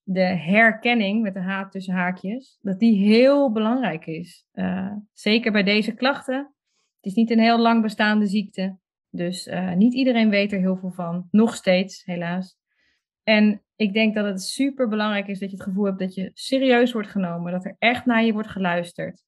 [0.03, 4.47] de herkenning met de haat tussen haakjes, dat die heel belangrijk is.
[4.53, 6.55] Uh, zeker bij deze klachten.
[6.97, 8.79] Het is niet een heel lang bestaande ziekte.
[9.11, 11.29] Dus uh, niet iedereen weet er heel veel van.
[11.31, 12.57] Nog steeds, helaas.
[13.23, 16.31] En ik denk dat het super belangrijk is dat je het gevoel hebt dat je
[16.35, 17.53] serieus wordt genomen.
[17.53, 19.23] Dat er echt naar je wordt geluisterd.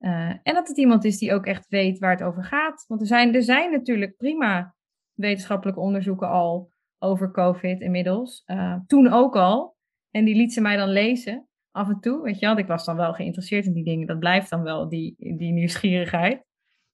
[0.00, 2.84] Uh, en dat het iemand is die ook echt weet waar het over gaat.
[2.88, 4.74] Want er zijn, er zijn natuurlijk prima
[5.12, 8.42] wetenschappelijke onderzoeken al over COVID inmiddels.
[8.46, 9.76] Uh, toen ook al.
[10.10, 12.22] En die liet ze mij dan lezen af en toe.
[12.22, 14.06] Weet je wel, ik was dan wel geïnteresseerd in die dingen.
[14.06, 16.44] Dat blijft dan wel, die, die nieuwsgierigheid.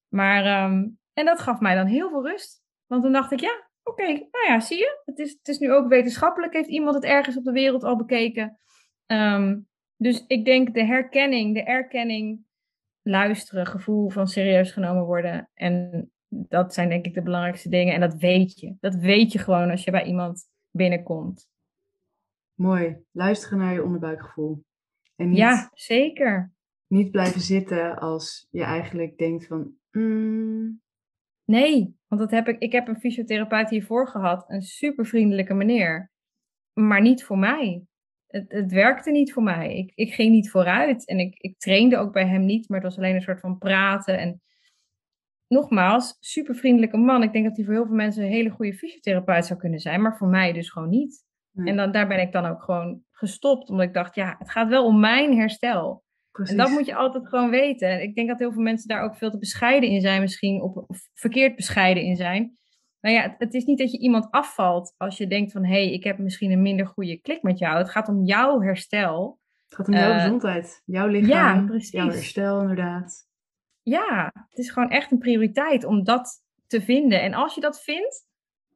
[0.07, 2.61] Maar, um, en dat gaf mij dan heel veel rust.
[2.85, 5.01] Want toen dacht ik, ja, oké, nou ja, zie je.
[5.05, 6.53] Het is, het is nu ook wetenschappelijk.
[6.53, 8.59] Heeft iemand het ergens op de wereld al bekeken?
[9.05, 9.67] Um,
[9.97, 12.45] dus ik denk de herkenning, de erkenning
[13.07, 15.49] luisteren, gevoel van serieus genomen worden.
[15.53, 17.93] En dat zijn denk ik de belangrijkste dingen.
[17.93, 18.75] En dat weet je.
[18.79, 21.49] Dat weet je gewoon als je bij iemand binnenkomt.
[22.53, 22.97] Mooi.
[23.11, 24.65] Luisteren naar je onderbuikgevoel.
[25.15, 26.51] En niet, ja, zeker.
[26.87, 29.73] Niet blijven zitten als je eigenlijk denkt van.
[29.91, 30.81] Mm.
[31.45, 32.59] Nee, want dat heb ik.
[32.59, 36.11] Ik heb een fysiotherapeut hiervoor gehad, een super vriendelijke meneer.
[36.73, 37.86] Maar niet voor mij
[38.27, 39.77] het, het werkte niet voor mij.
[39.77, 42.87] Ik, ik ging niet vooruit en ik, ik trainde ook bij hem niet, maar het
[42.87, 44.19] was alleen een soort van praten.
[44.19, 44.41] En
[45.47, 47.23] nogmaals, super vriendelijke man.
[47.23, 50.01] Ik denk dat hij voor heel veel mensen een hele goede fysiotherapeut zou kunnen zijn,
[50.01, 51.25] maar voor mij dus gewoon niet.
[51.65, 54.69] En dan, daar ben ik dan ook gewoon gestopt, omdat ik dacht, ja, het gaat
[54.69, 56.03] wel om mijn herstel.
[56.31, 56.55] Precies.
[56.55, 58.01] En dat moet je altijd gewoon weten.
[58.01, 60.99] Ik denk dat heel veel mensen daar ook veel te bescheiden in zijn, misschien, of
[61.13, 62.57] verkeerd bescheiden in zijn.
[63.01, 65.91] Nou ja, het, is niet dat je iemand afvalt als je denkt van hé, hey,
[65.91, 67.77] ik heb misschien een minder goede klik met jou.
[67.77, 69.39] Het gaat om jouw herstel.
[69.65, 71.91] Het gaat om jouw uh, gezondheid, jouw lichaam, ja, precies.
[71.91, 73.27] jouw herstel inderdaad.
[73.81, 77.21] Ja, het is gewoon echt een prioriteit om dat te vinden.
[77.21, 78.27] En als je dat vindt,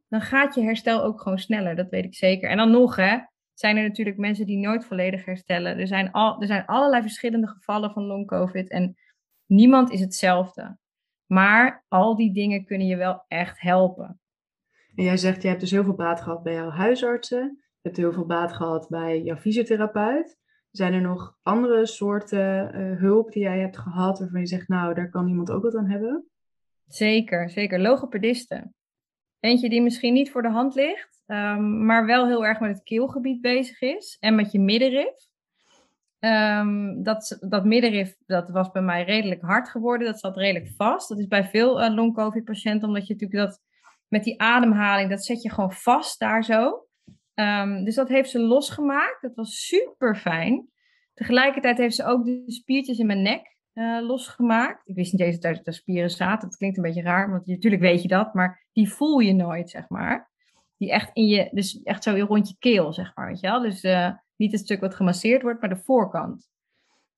[0.09, 2.49] dan gaat je herstel ook gewoon sneller, dat weet ik zeker.
[2.49, 3.17] En dan nog, hè,
[3.53, 5.77] zijn er natuurlijk mensen die nooit volledig herstellen.
[5.77, 8.95] Er zijn, al, er zijn allerlei verschillende gevallen van long-covid en
[9.45, 10.77] niemand is hetzelfde.
[11.31, 14.19] Maar al die dingen kunnen je wel echt helpen.
[14.95, 17.57] En jij zegt, je hebt dus heel veel baat gehad bij jouw huisartsen.
[17.57, 20.37] Je hebt heel veel baat gehad bij jouw fysiotherapeut.
[20.71, 24.93] Zijn er nog andere soorten uh, hulp die jij hebt gehad waarvan je zegt, nou,
[24.93, 26.25] daar kan iemand ook wat aan hebben?
[26.87, 27.79] Zeker, zeker.
[27.79, 28.75] Logopedisten.
[29.39, 32.83] Eentje die misschien niet voor de hand ligt, um, maar wel heel erg met het
[32.83, 35.29] keelgebied bezig is en met je middenrif.
[36.25, 40.07] Um, dat, dat middenrif dat was bij mij redelijk hard geworden.
[40.07, 41.09] Dat zat redelijk vast.
[41.09, 43.61] Dat is bij veel uh, long-covid-patiënten, omdat je natuurlijk dat
[44.07, 46.85] met die ademhaling, dat zet je gewoon vast daar zo.
[47.33, 49.21] Um, dus dat heeft ze losgemaakt.
[49.21, 50.69] Dat was super fijn.
[51.13, 54.81] Tegelijkertijd heeft ze ook de spiertjes in mijn nek uh, losgemaakt.
[54.87, 56.47] Ik wist niet eens dat er spieren zaten.
[56.49, 59.69] Dat klinkt een beetje raar, want natuurlijk weet je dat, maar die voel je nooit,
[59.69, 60.31] zeg maar.
[60.77, 63.61] Die echt in je, dus echt zo rond je keel, zeg maar, weet je wel.
[63.61, 66.49] Dus uh, niet het stuk wat gemasseerd wordt, maar de voorkant.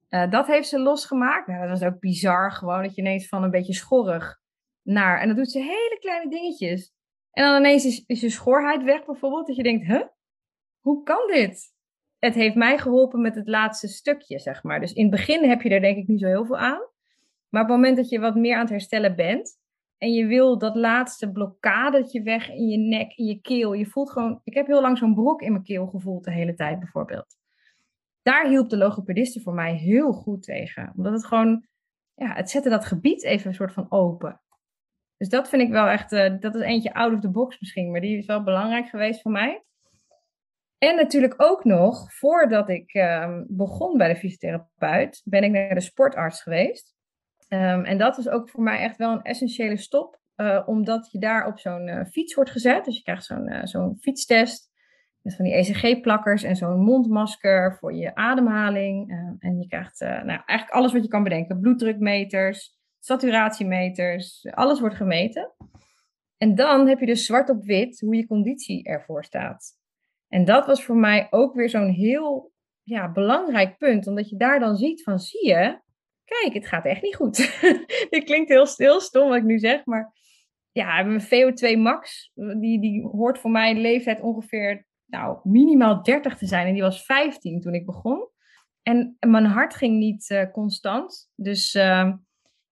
[0.10, 1.48] Uh, dat heeft ze losgemaakt.
[1.48, 4.40] Nou, dat was ook bizar gewoon, dat je ineens van een beetje schorrig
[4.82, 5.20] naar...
[5.20, 6.94] En dan doet ze hele kleine dingetjes.
[7.32, 9.48] En dan ineens is, je schorheid weg bijvoorbeeld.
[9.48, 10.04] Dat je denkt, huh?
[10.80, 11.74] Hoe kan dit?
[12.20, 14.80] Het heeft mij geholpen met het laatste stukje, zeg maar.
[14.80, 16.88] Dus in het begin heb je er denk ik niet zo heel veel aan.
[17.50, 19.62] Maar op het moment dat je wat meer aan het herstellen bent...
[19.98, 23.74] En je wil dat laatste blokkadetje weg in je nek, in je keel.
[23.74, 26.54] Je voelt gewoon, ik heb heel lang zo'n brok in mijn keel gevoeld de hele
[26.54, 27.38] tijd bijvoorbeeld.
[28.22, 30.94] Daar hielp de logopediste voor mij heel goed tegen.
[30.96, 31.66] Omdat het gewoon,
[32.14, 34.42] ja, het zette dat gebied even een soort van open.
[35.18, 37.92] Dus dat vind ik wel echt, uh, dat is eentje out of the box misschien,
[37.92, 39.64] maar die is wel belangrijk geweest voor mij.
[40.78, 45.82] En natuurlijk ook nog, voordat ik uh, begon bij de fysiotherapeut, ben ik naar de
[45.82, 46.96] sportarts geweest.
[47.54, 51.20] Um, en dat is ook voor mij echt wel een essentiële stop, uh, omdat je
[51.20, 52.86] daar op zo'n uh, fiets wordt gezet.
[52.86, 54.72] Dus je krijgt zo'n uh, zo'n fietstest
[55.22, 59.10] met van die ECG-plakkers en zo'n mondmasker voor je ademhaling.
[59.40, 65.54] en je krijgt nou, eigenlijk alles wat je kan bedenken: bloeddrukmeters, saturatiemeters, alles wordt gemeten.
[66.38, 69.72] En dan heb je dus zwart op wit hoe je conditie ervoor staat.
[70.28, 72.52] En dat was voor mij ook weer zo'n heel
[72.84, 75.82] ja, belangrijk punt, omdat je daar dan ziet van, zie je,
[76.26, 77.38] kijk, het gaat echt niet goed.
[78.10, 80.14] Dit klinkt heel, heel stom wat ik nu zeg, maar
[80.72, 86.46] ja, mijn VO2 max, die, die hoort voor mijn leeftijd ongeveer nou, minimaal 30 te
[86.46, 86.68] zijn.
[86.68, 88.28] En die was 15 toen ik begon.
[88.82, 91.30] En mijn hart ging niet uh, constant.
[91.36, 92.14] Dus uh,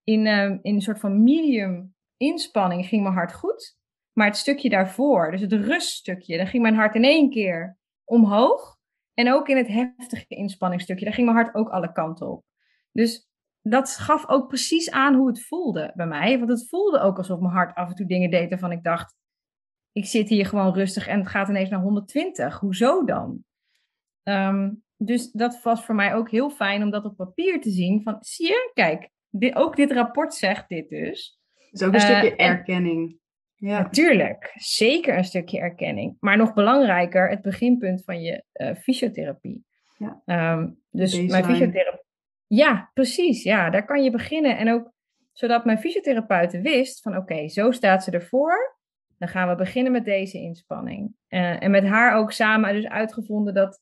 [0.04, 3.78] in, uh, in een soort van medium inspanning ging mijn hart goed.
[4.14, 8.80] Maar het stukje daarvoor, dus het ruststukje, dan ging mijn hart in één keer omhoog.
[9.14, 12.44] En ook in het heftige inspanningsstukje, daar ging mijn hart ook alle kanten op.
[12.92, 13.31] Dus
[13.62, 16.38] dat gaf ook precies aan hoe het voelde bij mij.
[16.38, 19.16] Want het voelde ook alsof mijn hart af en toe dingen deed waarvan ik dacht,
[19.92, 22.60] ik zit hier gewoon rustig en het gaat ineens naar 120.
[22.60, 23.44] Hoezo dan?
[24.24, 28.02] Um, dus dat was voor mij ook heel fijn om dat op papier te zien.
[28.04, 31.40] Van, zie je, kijk, dit, ook dit rapport zegt dit dus.
[31.72, 33.20] Dus ook een stukje uh, erkenning.
[33.56, 33.82] Ja.
[33.82, 36.18] Natuurlijk, zeker een stukje erkenning.
[36.20, 39.66] Maar nog belangrijker, het beginpunt van je uh, fysiotherapie.
[39.98, 40.54] Ja.
[40.54, 42.10] Um, dus mijn fysiotherapie.
[42.54, 43.44] Ja, precies.
[43.44, 44.58] Ja, daar kan je beginnen.
[44.58, 44.92] En ook
[45.32, 48.78] zodat mijn fysiotherapeute wist van oké, zo staat ze ervoor.
[49.18, 51.16] Dan gaan we beginnen met deze inspanning.
[51.30, 53.82] Uh, en met haar ook samen dus uitgevonden dat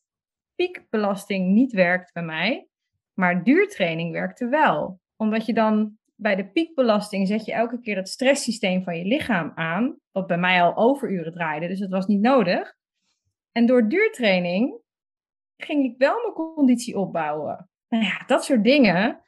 [0.56, 2.68] piekbelasting niet werkt bij mij.
[3.14, 5.00] Maar duurtraining werkte wel.
[5.16, 9.52] Omdat je dan bij de piekbelasting zet je elke keer dat stresssysteem van je lichaam
[9.56, 9.98] aan.
[10.12, 12.76] Wat bij mij al overuren draaide, dus dat was niet nodig.
[13.52, 14.82] En door duurtraining
[15.58, 17.69] ging ik wel mijn conditie opbouwen.
[17.90, 19.22] Nou ja, dat soort dingen.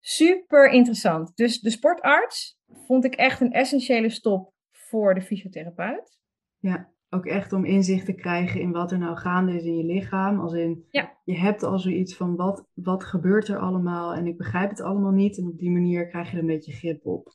[0.00, 1.36] Super interessant.
[1.36, 6.18] Dus de sportarts vond ik echt een essentiële stop voor de fysiotherapeut.
[6.58, 9.84] Ja, ook echt om inzicht te krijgen in wat er nou gaande is in je
[9.84, 10.40] lichaam.
[10.40, 11.18] Als in, ja.
[11.24, 14.14] je hebt al zoiets van, wat, wat gebeurt er allemaal?
[14.14, 15.38] En ik begrijp het allemaal niet.
[15.38, 17.34] En op die manier krijg je er een beetje grip op.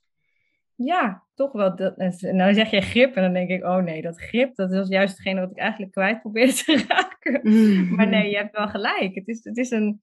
[0.76, 1.76] Ja, toch wel.
[1.76, 4.88] Dat, nou zeg je grip en dan denk ik, oh nee, dat grip, dat is
[4.88, 7.40] juist hetgene wat ik eigenlijk kwijt probeerde te raken.
[7.44, 7.96] Mm.
[7.96, 9.16] Maar nee, je hebt wel gelijk.
[9.16, 10.02] Het is, het is, een,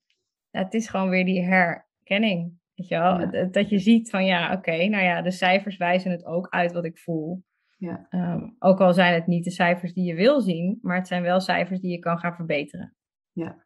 [0.51, 2.57] het is gewoon weer die herkenning.
[2.75, 3.51] Weet je wel?
[3.51, 6.85] Dat je ziet van ja, oké, nou ja, de cijfers wijzen het ook uit wat
[6.85, 7.43] ik voel.
[7.77, 8.07] Ja.
[8.09, 11.21] Um, ook al zijn het niet de cijfers die je wil zien, maar het zijn
[11.21, 12.95] wel cijfers die je kan gaan verbeteren.
[13.31, 13.65] Ja.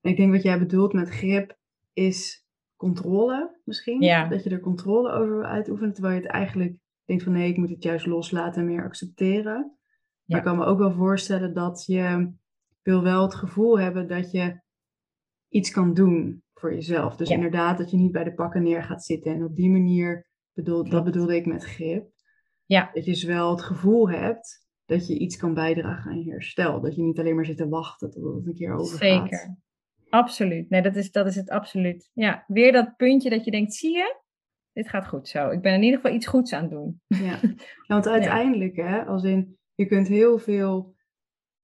[0.00, 1.58] ik denk wat jij bedoelt met grip
[1.92, 4.02] is controle misschien.
[4.02, 4.28] Ja.
[4.28, 7.56] Dat je er controle over wil uitoefenen, terwijl je het eigenlijk denkt van nee, ik
[7.56, 9.78] moet het juist loslaten en meer accepteren.
[10.24, 12.32] Maar ik kan me ook wel voorstellen dat je
[12.82, 14.60] wil wel het gevoel hebben dat je
[15.50, 17.16] iets kan doen voor jezelf.
[17.16, 19.32] Dus inderdaad dat je niet bij de pakken neer gaat zitten.
[19.32, 22.10] En op die manier, bedoel, dat bedoelde ik met grip.
[22.64, 22.90] Ja.
[22.92, 26.80] Dat je dus wel het gevoel hebt dat je iets kan bijdragen aan je herstel.
[26.80, 29.28] Dat je niet alleen maar zit te wachten tot het een keer overgaat.
[29.28, 29.56] Zeker.
[30.08, 30.70] Absoluut.
[30.70, 32.10] Nee, dat is, dat is het absoluut.
[32.12, 34.20] Ja, weer dat puntje dat je denkt, zie je,
[34.72, 35.50] dit gaat goed zo.
[35.50, 37.00] Ik ben in ieder geval iets goeds aan het doen.
[37.06, 37.40] Ja,
[37.86, 40.94] want uiteindelijk, hè, als in, je kunt heel veel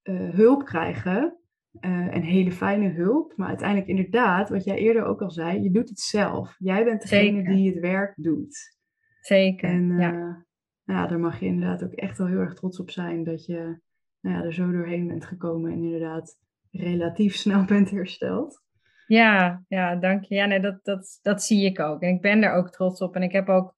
[0.03, 1.36] uh, hulp krijgen.
[1.81, 3.33] Uh, en hele fijne hulp.
[3.35, 6.55] Maar uiteindelijk inderdaad, wat jij eerder ook al zei, je doet het zelf.
[6.57, 7.53] Jij bent degene Zeker.
[7.53, 8.75] die het werk doet.
[9.21, 10.45] Zeker, en, uh, ja
[10.87, 13.45] nou ja, daar mag je inderdaad ook echt wel heel erg trots op zijn dat
[13.45, 13.79] je
[14.21, 16.39] nou ja, er zo doorheen bent gekomen en inderdaad
[16.71, 18.65] relatief snel bent hersteld.
[19.07, 20.35] Ja, ja, dank je.
[20.35, 22.01] Ja, nee, dat, dat, dat zie ik ook.
[22.01, 23.15] En ik ben er ook trots op.
[23.15, 23.75] En ik heb ook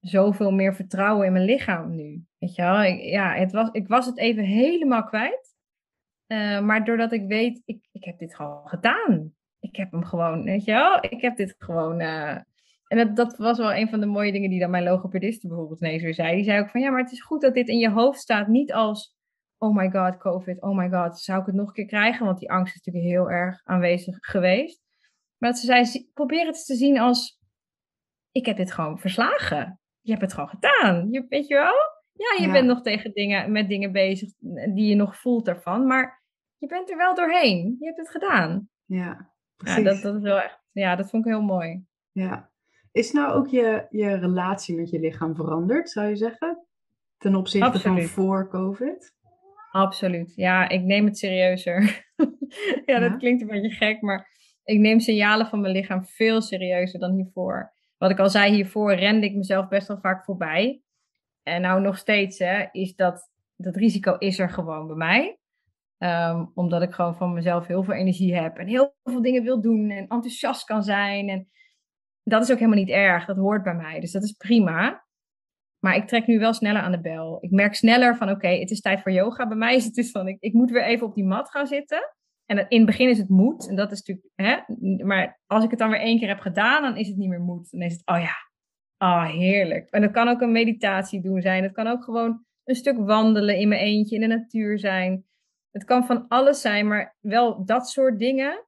[0.00, 2.24] zoveel meer vertrouwen in mijn lichaam nu.
[2.38, 2.82] Weet je wel?
[2.82, 5.55] Ik, ja, het was, ik was het even helemaal kwijt.
[6.26, 9.34] Uh, maar doordat ik weet, ik, ik heb dit gewoon gedaan.
[9.60, 10.98] Ik heb hem gewoon, weet je wel?
[11.00, 12.36] Ik heb dit gewoon uh,
[12.86, 15.80] en dat, dat, was wel een van de mooie dingen die dan mijn logopediste bijvoorbeeld
[15.80, 16.34] ineens weer zei.
[16.34, 18.48] Die zei ook van ja, maar het is goed dat dit in je hoofd staat.
[18.48, 19.14] Niet als
[19.58, 22.26] oh my god, COVID, oh my god, zou ik het nog een keer krijgen?
[22.26, 24.82] Want die angst is natuurlijk heel erg aanwezig geweest.
[25.38, 27.40] Maar dat ze zei, probeer het te zien als
[28.30, 29.80] ik heb dit gewoon verslagen.
[30.00, 31.10] Je hebt het gewoon gedaan.
[31.10, 31.74] Je, weet je wel?
[32.16, 34.28] Ja, je bent nog tegen dingen, met dingen bezig
[34.74, 35.86] die je nog voelt daarvan.
[35.86, 36.22] Maar
[36.58, 37.76] je bent er wel doorheen.
[37.78, 38.68] Je hebt het gedaan.
[38.84, 39.76] Ja, precies.
[39.76, 41.84] Ja, dat, dat is wel echt, ja, dat vond ik heel mooi.
[42.12, 42.50] Ja,
[42.92, 46.66] is nou ook je, je relatie met je lichaam veranderd, zou je zeggen?
[47.18, 48.10] Ten opzichte Absoluut.
[48.10, 49.14] van voor COVID?
[49.70, 50.32] Absoluut.
[50.34, 51.80] Ja, ik neem het serieuzer.
[52.86, 53.16] ja, dat ja.
[53.16, 54.28] klinkt een beetje gek, maar
[54.64, 57.72] ik neem signalen van mijn lichaam veel serieuzer dan hiervoor.
[57.98, 60.82] Wat ik al zei, hiervoor rende ik mezelf best wel vaak voorbij.
[61.46, 65.38] En nou nog steeds hè, is dat, dat risico is er gewoon bij mij.
[65.98, 69.60] Um, omdat ik gewoon van mezelf heel veel energie heb en heel veel dingen wil
[69.60, 71.28] doen en enthousiast kan zijn.
[71.28, 71.48] En
[72.22, 73.24] dat is ook helemaal niet erg.
[73.24, 74.00] Dat hoort bij mij.
[74.00, 75.04] Dus dat is prima.
[75.78, 77.38] Maar ik trek nu wel sneller aan de bel.
[77.40, 79.46] Ik merk sneller van oké, het is tijd voor yoga.
[79.46, 81.66] Bij mij is het dus van ik, ik moet weer even op die mat gaan
[81.66, 82.14] zitten.
[82.46, 83.68] En in het begin is het moed.
[83.68, 84.56] En dat is natuurlijk, hè.
[85.04, 87.40] Maar als ik het dan weer één keer heb gedaan, dan is het niet meer
[87.40, 87.70] moed.
[87.70, 88.34] Dan is het, oh ja,
[88.98, 89.90] oh heerlijk.
[89.90, 91.62] En dat kan ook een meditatie doen zijn.
[91.62, 95.24] Het kan ook gewoon een stuk wandelen in mijn eentje in de natuur zijn.
[95.70, 98.66] Het kan van alles zijn, maar wel dat soort dingen.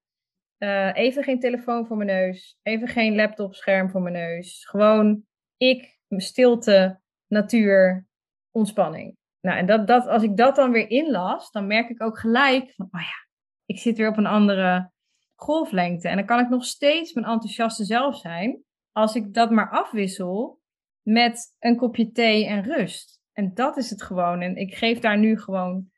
[0.58, 2.58] Eh, even geen telefoon voor mijn neus.
[2.62, 4.66] Even geen laptopscherm voor mijn neus.
[4.66, 5.22] Gewoon
[5.56, 8.06] ik, stilte, natuur,
[8.50, 9.16] ontspanning.
[9.40, 12.72] Nou, en dat, dat, als ik dat dan weer inlas, dan merk ik ook gelijk
[12.74, 13.28] van, oh ja,
[13.64, 14.90] ik zit weer op een andere
[15.34, 16.08] golflengte.
[16.08, 18.62] En dan kan ik nog steeds mijn enthousiaste zelf zijn,
[18.98, 20.60] als ik dat maar afwissel
[21.02, 23.22] met een kopje thee en rust.
[23.32, 24.40] En dat is het gewoon.
[24.40, 25.90] En ik geef daar nu gewoon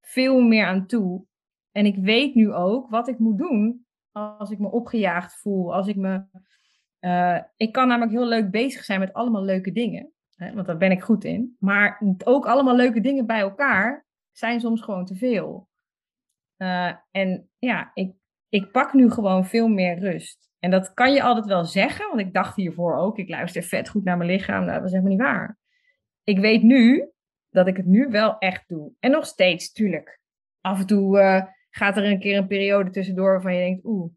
[0.00, 1.26] veel meer aan toe.
[1.72, 5.74] En ik weet nu ook wat ik moet doen als ik me opgejaagd voel.
[5.74, 6.24] Als ik me.
[7.00, 10.12] Uh, ik kan namelijk heel leuk bezig zijn met allemaal leuke dingen.
[10.34, 11.56] Hè, want daar ben ik goed in.
[11.58, 15.68] Maar ook allemaal leuke dingen bij elkaar zijn soms gewoon te veel.
[16.56, 18.14] Uh, en ja, ik,
[18.48, 20.47] ik pak nu gewoon veel meer rust.
[20.58, 23.88] En dat kan je altijd wel zeggen, want ik dacht hiervoor ook, ik luister vet
[23.88, 24.64] goed naar mijn lichaam.
[24.64, 25.58] Nou, dat is helemaal niet waar.
[26.24, 27.10] Ik weet nu
[27.50, 28.92] dat ik het nu wel echt doe.
[28.98, 30.20] En nog steeds, tuurlijk.
[30.60, 34.12] Af en toe uh, gaat er een keer een periode tussendoor waarvan je denkt, oeh,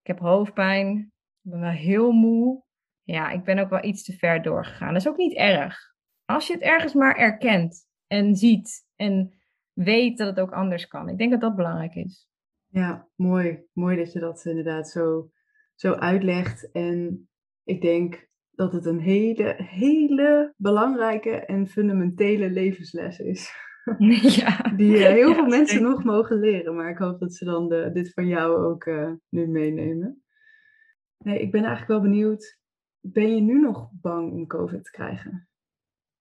[0.00, 1.12] ik heb hoofdpijn,
[1.42, 2.62] ik ben wel heel moe.
[3.02, 4.92] Ja, ik ben ook wel iets te ver doorgegaan.
[4.92, 5.94] Dat is ook niet erg.
[6.24, 9.40] Als je het ergens maar erkent en ziet en
[9.72, 11.08] weet dat het ook anders kan.
[11.08, 12.28] Ik denk dat dat belangrijk is.
[12.66, 13.64] Ja, mooi.
[13.72, 15.30] Mooi dat je dat inderdaad zo,
[15.80, 16.70] zo uitlegt.
[16.70, 17.28] En
[17.64, 23.50] ik denk dat het een hele, hele belangrijke en fundamentele levensles is.
[24.36, 24.62] Ja.
[24.76, 26.76] Die uh, heel veel mensen nog mogen leren.
[26.76, 30.22] Maar ik hoop dat ze dan de, dit van jou ook uh, nu meenemen.
[31.18, 32.58] Nee, ik ben eigenlijk wel benieuwd.
[33.00, 35.48] Ben je nu nog bang om COVID te krijgen?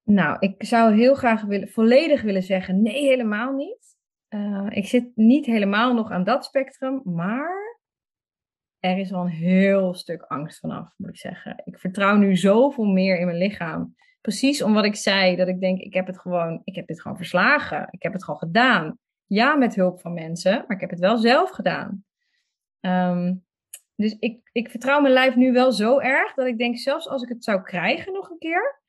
[0.04, 3.98] Nou, ik zou heel graag willen, volledig willen zeggen: nee, helemaal niet.
[4.30, 7.69] Uh, ik zit niet helemaal nog aan dat spectrum, maar
[8.80, 11.62] er is al een heel stuk angst vanaf, moet ik zeggen.
[11.66, 13.96] Ik vertrouw nu zoveel meer in mijn lichaam.
[14.22, 17.02] Precies om wat ik zei, dat ik denk, ik heb het gewoon, ik heb dit
[17.02, 17.88] gewoon verslagen.
[17.92, 18.98] Ik heb het gewoon gedaan.
[19.26, 22.04] Ja, met hulp van mensen, maar ik heb het wel zelf gedaan.
[22.80, 23.46] Um,
[23.96, 27.24] dus ik, ik vertrouw mijn lijf nu wel zo erg dat ik denk, zelfs als
[27.24, 28.82] ik het zou krijgen nog een keer,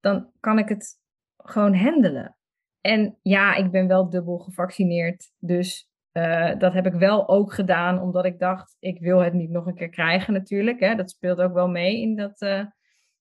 [0.00, 1.00] dan kan ik het
[1.36, 2.36] gewoon handelen.
[2.80, 5.32] En ja, ik ben wel dubbel gevaccineerd.
[5.38, 9.50] Dus uh, dat heb ik wel ook gedaan, omdat ik dacht, ik wil het niet
[9.50, 10.80] nog een keer krijgen natuurlijk.
[10.80, 10.94] Hè.
[10.94, 12.64] Dat speelt ook wel mee in, dat, uh,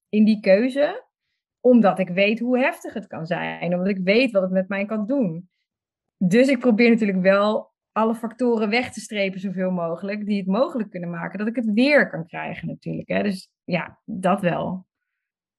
[0.09, 1.05] in die keuze.
[1.59, 3.73] Omdat ik weet hoe heftig het kan zijn.
[3.73, 5.49] Omdat ik weet wat het met mij kan doen.
[6.17, 10.25] Dus ik probeer natuurlijk wel alle factoren weg te strepen zoveel mogelijk.
[10.25, 13.07] Die het mogelijk kunnen maken dat ik het weer kan krijgen natuurlijk.
[13.07, 13.23] Hè.
[13.23, 14.85] Dus ja, dat wel.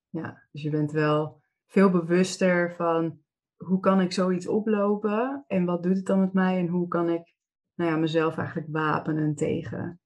[0.09, 3.21] Ja, dus je bent wel veel bewuster van
[3.65, 7.09] hoe kan ik zoiets oplopen en wat doet het dan met mij en hoe kan
[7.09, 7.35] ik
[7.75, 10.01] nou ja, mezelf eigenlijk wapenen tegen.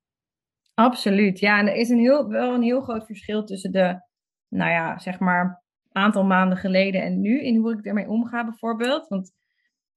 [0.75, 1.59] Absoluut, ja.
[1.59, 4.01] En er is een heel, wel een heel groot verschil tussen de,
[4.49, 9.09] nou ja, zeg maar, aantal maanden geleden en nu in hoe ik ermee omga bijvoorbeeld.
[9.09, 9.33] Want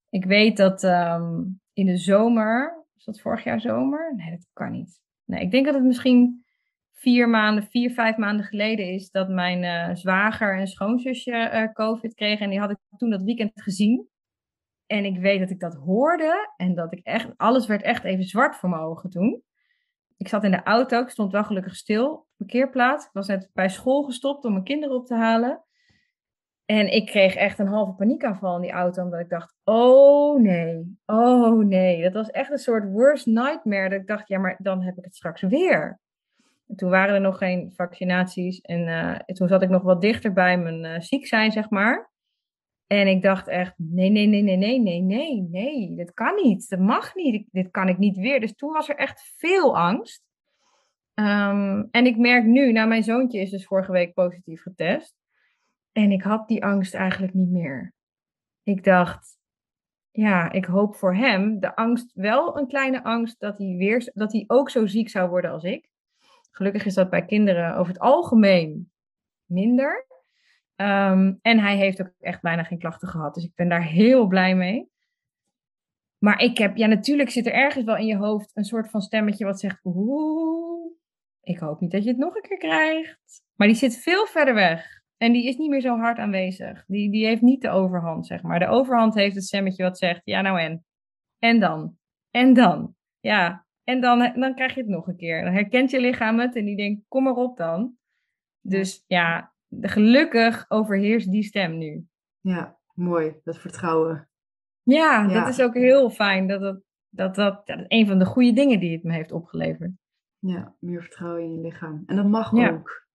[0.10, 4.16] ik weet dat um, in de zomer, was dat vorig jaar zomer?
[4.16, 5.00] Nee, dat kan niet.
[5.26, 6.45] Nee, ik denk dat het misschien
[6.96, 12.14] vier maanden, vier, vijf maanden geleden is dat mijn uh, zwager en schoonzusje uh, COVID
[12.14, 12.44] kregen.
[12.44, 14.08] En die had ik toen dat weekend gezien.
[14.86, 18.24] En ik weet dat ik dat hoorde en dat ik echt, alles werd echt even
[18.24, 19.44] zwart voor mijn ogen toen.
[20.18, 23.06] Ik zat in de auto, ik stond wel gelukkig stil op de parkeerplaats.
[23.06, 25.64] Ik was net bij school gestopt om mijn kinderen op te halen.
[26.66, 30.98] En ik kreeg echt een halve paniekaanval in die auto, omdat ik dacht, oh nee,
[31.06, 32.02] oh nee.
[32.02, 35.04] Dat was echt een soort worst nightmare, dat ik dacht, ja, maar dan heb ik
[35.04, 36.00] het straks weer.
[36.68, 40.34] En toen waren er nog geen vaccinaties en uh, toen zat ik nog wat dichter
[40.34, 42.14] bij mijn uh, ziek zijn, zeg maar.
[42.88, 46.70] En ik dacht echt, nee, nee, nee, nee, nee, nee, nee, nee, dat kan niet,
[46.70, 48.40] dat mag niet, dit kan ik niet weer.
[48.40, 50.24] Dus toen was er echt veel angst.
[51.14, 55.16] Um, en ik merk nu, nou mijn zoontje is dus vorige week positief getest.
[55.92, 57.94] En ik had die angst eigenlijk niet meer.
[58.64, 59.38] Ik dacht,
[60.12, 64.32] ja, ik hoop voor hem de angst, wel een kleine angst dat hij, weer, dat
[64.32, 65.90] hij ook zo ziek zou worden als ik.
[66.56, 68.92] Gelukkig is dat bij kinderen over het algemeen
[69.46, 70.06] minder.
[70.76, 73.34] Um, en hij heeft ook echt bijna geen klachten gehad.
[73.34, 74.90] Dus ik ben daar heel blij mee.
[76.18, 79.02] Maar ik heb, ja, natuurlijk zit er ergens wel in je hoofd een soort van
[79.02, 79.80] stemmetje wat zegt:
[81.42, 83.44] ik hoop niet dat je het nog een keer krijgt.
[83.56, 85.04] Maar die zit veel verder weg.
[85.18, 86.84] En die is niet meer zo hard aanwezig.
[86.88, 88.60] Die, die heeft niet de overhand, zeg maar.
[88.60, 90.86] De overhand heeft het stemmetje wat zegt: Ja, nou en?
[91.40, 91.98] En dan?
[92.32, 92.96] En dan?
[93.20, 95.44] Ja, en dan, dan krijg je het nog een keer.
[95.44, 97.96] Dan herkent je lichaam het en die denkt: Kom maar op dan.
[98.62, 102.06] Dus ja, gelukkig overheerst die stem nu.
[102.40, 103.34] Ja, mooi.
[103.44, 104.30] Dat vertrouwen.
[104.84, 106.48] Ja, dat is ook heel fijn.
[106.48, 109.32] Dat, dat, dat, dat, dat is een van de goede dingen die het me heeft
[109.32, 109.92] opgeleverd.
[110.40, 112.04] Ja, meer vertrouwen in je lichaam.
[112.06, 113.06] En dat mag ook.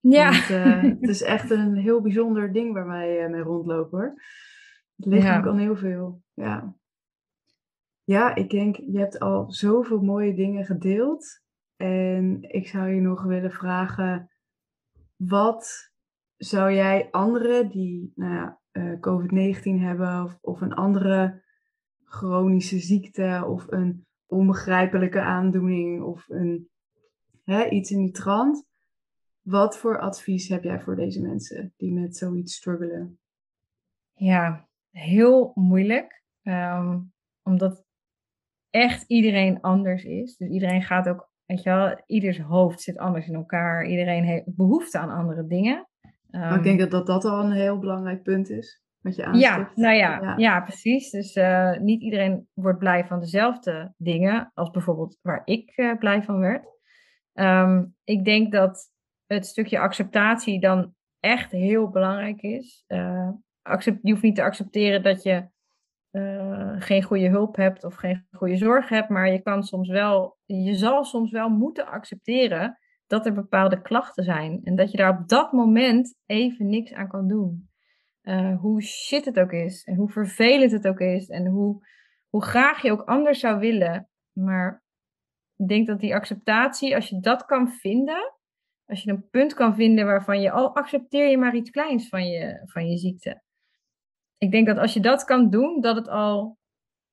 [0.00, 0.30] Ja.
[0.30, 4.22] Want, uh, het is echt een heel bijzonder ding waar wij uh, mee rondlopen hoor.
[4.96, 6.22] Het lichaam kan heel veel.
[6.34, 6.76] Ja.
[8.08, 11.42] Ja, ik denk, je hebt al zoveel mooie dingen gedeeld.
[11.76, 14.30] En ik zou je nog willen vragen,
[15.16, 15.92] wat
[16.36, 21.44] zou jij anderen die nou ja, uh, COVID-19 hebben of, of een andere
[22.04, 26.68] chronische ziekte of een onbegrijpelijke aandoening of een,
[27.44, 28.66] hè, iets in die trant.
[29.40, 33.18] Wat voor advies heb jij voor deze mensen die met zoiets struggelen?
[34.14, 36.22] Ja, heel moeilijk.
[36.42, 37.00] Ehm,
[37.42, 37.86] omdat
[38.78, 40.36] echt iedereen anders is.
[40.36, 43.86] Dus iedereen gaat ook, weet je wel, ieders hoofd zit anders in elkaar.
[43.86, 45.88] Iedereen heeft behoefte aan andere dingen.
[46.30, 48.82] maar ik denk ehm, dat, dat dat al een heel belangrijk punt is.
[49.00, 50.60] Wat je ja, nou ja, ja.
[50.60, 51.10] precies.
[51.10, 56.22] Dus uh, niet iedereen wordt blij van dezelfde dingen als bijvoorbeeld waar ik uh, blij
[56.22, 56.66] van werd.
[57.34, 58.92] Um, ik denk dat
[59.26, 62.84] het stukje acceptatie dan echt heel belangrijk is.
[62.88, 63.30] Uh,
[63.62, 65.48] accept, je hoeft niet te accepteren dat je
[66.78, 70.74] geen goede hulp hebt of geen goede zorg hebt, maar je kan soms wel, je
[70.74, 75.28] zal soms wel moeten accepteren dat er bepaalde klachten zijn en dat je daar op
[75.28, 77.70] dat moment even niks aan kan doen.
[78.22, 81.86] Uh, hoe shit het ook is en hoe vervelend het ook is en hoe,
[82.28, 84.08] hoe graag je ook anders zou willen.
[84.32, 84.82] Maar
[85.56, 88.34] ik denk dat die acceptatie, als je dat kan vinden,
[88.86, 92.26] als je een punt kan vinden waarvan je, al accepteer je maar iets kleins van
[92.26, 93.42] je, van je ziekte.
[94.38, 96.58] Ik denk dat als je dat kan doen, dat het al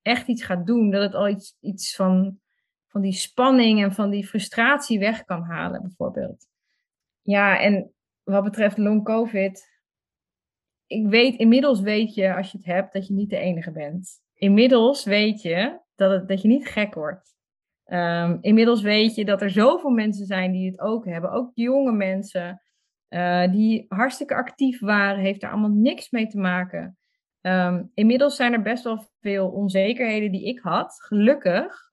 [0.02, 0.92] echt iets gaat doen.
[0.92, 2.40] Dat het al iets, iets van,
[2.88, 6.48] van die spanning en van die frustratie weg kan halen, bijvoorbeeld.
[7.22, 9.74] Ja, en wat betreft long COVID,
[10.88, 14.22] ik weet, inmiddels weet je als je het hebt dat je niet de enige bent.
[14.34, 17.34] Inmiddels weet je dat, het, dat je niet gek wordt.
[17.86, 21.32] Um, inmiddels weet je dat er zoveel mensen zijn die het ook hebben.
[21.32, 22.62] Ook jonge mensen
[23.10, 26.98] uh, die hartstikke actief waren, heeft daar allemaal niks mee te maken.
[27.48, 31.92] Um, inmiddels zijn er best wel veel onzekerheden die ik had, gelukkig,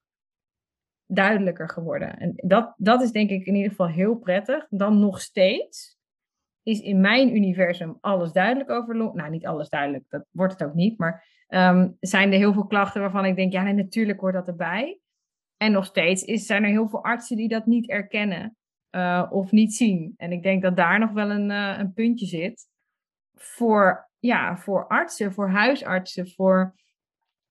[1.06, 2.18] duidelijker geworden.
[2.18, 4.66] En dat, dat is denk ik in ieder geval heel prettig.
[4.68, 5.98] Dan nog steeds
[6.62, 8.96] is in mijn universum alles duidelijk over.
[8.96, 10.98] Nou, niet alles duidelijk, dat wordt het ook niet.
[10.98, 14.48] Maar um, zijn er heel veel klachten waarvan ik denk, ja, nee, natuurlijk hoort dat
[14.48, 15.00] erbij.
[15.56, 18.56] En nog steeds is, zijn er heel veel artsen die dat niet erkennen
[18.90, 20.14] uh, of niet zien.
[20.16, 22.68] En ik denk dat daar nog wel een, uh, een puntje zit.
[23.34, 26.74] Voor, ja, voor artsen, voor huisartsen, voor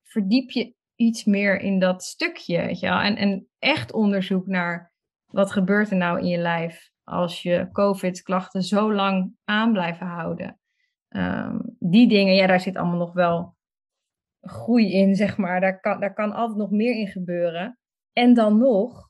[0.01, 2.57] verdiep je iets meer in dat stukje.
[2.57, 2.99] Weet je wel?
[2.99, 4.93] En, en echt onderzoek naar
[5.25, 10.59] wat gebeurt er nou in je lijf als je COVID-klachten zo lang aan blijven houden.
[11.09, 13.55] Um, die dingen, ja, daar zit allemaal nog wel
[14.41, 15.61] groei in, zeg maar.
[15.61, 17.79] Daar kan, daar kan altijd nog meer in gebeuren.
[18.13, 19.09] En dan nog,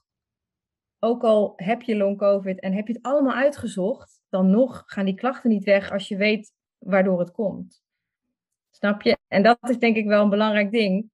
[0.99, 5.16] ook al heb je long-COVID en heb je het allemaal uitgezocht, dan nog gaan die
[5.16, 7.84] klachten niet weg als je weet waardoor het komt.
[8.69, 9.17] Snap je?
[9.27, 11.09] En dat is denk ik wel een belangrijk ding.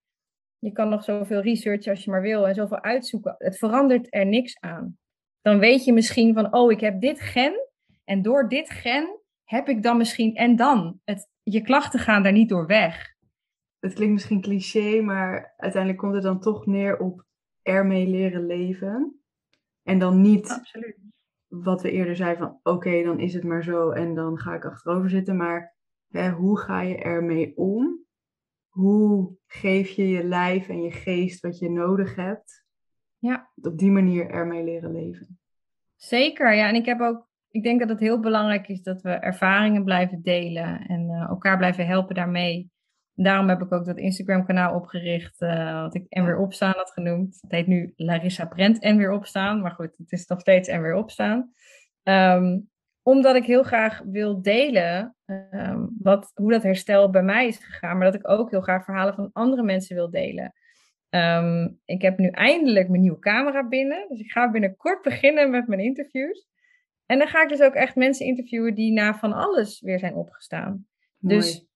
[0.59, 3.36] Je kan nog zoveel research als je maar wil en zoveel uitzoeken.
[3.38, 4.97] Het verandert er niks aan
[5.47, 7.70] dan weet je misschien van, oh, ik heb dit gen
[8.03, 12.32] en door dit gen heb ik dan misschien, en dan, het, je klachten gaan daar
[12.32, 13.15] niet door weg.
[13.80, 17.26] Het klinkt misschien cliché, maar uiteindelijk komt het dan toch neer op
[17.61, 19.22] ermee leren leven.
[19.84, 21.07] En dan niet Absoluut.
[21.64, 24.66] Wat we eerder zeiden van, oké, dan is het maar zo en dan ga ik
[24.66, 25.38] achterover zitten.
[25.38, 25.76] Maar
[26.10, 28.05] hè, hoe ga je ermee om?
[28.68, 32.66] Hoe geef je je lijf en je geest wat je nodig hebt
[33.20, 33.49] ja.
[33.62, 35.39] Op die manier ermee leren leven.
[35.95, 36.68] Zeker, ja.
[36.68, 40.22] En ik heb ook, ik denk dat het heel belangrijk is dat we ervaringen blijven
[40.22, 42.72] delen en uh, elkaar blijven helpen daarmee.
[43.20, 47.38] Daarom heb ik ook dat Instagram-kanaal opgericht, uh, wat ik En Weer Opstaan had genoemd.
[47.41, 50.82] Het heet nu Larissa Brent En Weer Opstaan, maar goed, het is nog steeds En
[50.82, 51.51] Weer Opstaan.
[52.03, 52.70] Um,
[53.01, 57.97] omdat ik heel graag wil delen um, wat, hoe dat herstel bij mij is gegaan,
[57.97, 60.53] maar dat ik ook heel graag verhalen van andere mensen wil delen.
[61.09, 64.05] Um, ik heb nu eindelijk mijn nieuwe camera binnen.
[64.09, 66.47] Dus ik ga binnenkort beginnen met mijn interviews.
[67.05, 70.15] En dan ga ik dus ook echt mensen interviewen die na van alles weer zijn
[70.15, 70.88] opgestaan.
[71.18, 71.68] Dus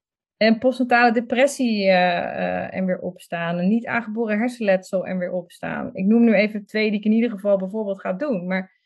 [0.48, 3.58] een postnatale depressie uh, uh, en weer opstaan.
[3.58, 5.90] Een niet aangeboren hersenletsel en weer opstaan.
[5.94, 8.48] Ik noem nu even twee die ik in ieder geval bijvoorbeeld ga doen.
[8.48, 8.80] Maar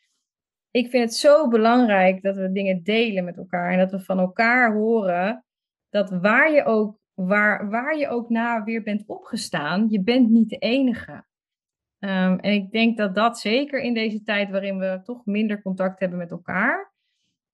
[0.71, 3.71] ik vind het zo belangrijk dat we dingen delen met elkaar.
[3.71, 5.45] En dat we van elkaar horen
[5.89, 10.49] dat waar je ook waar, waar je ook na weer bent opgestaan, je bent niet
[10.49, 11.11] de enige.
[11.99, 15.99] Um, en ik denk dat dat zeker in deze tijd waarin we toch minder contact
[15.99, 16.93] hebben met elkaar,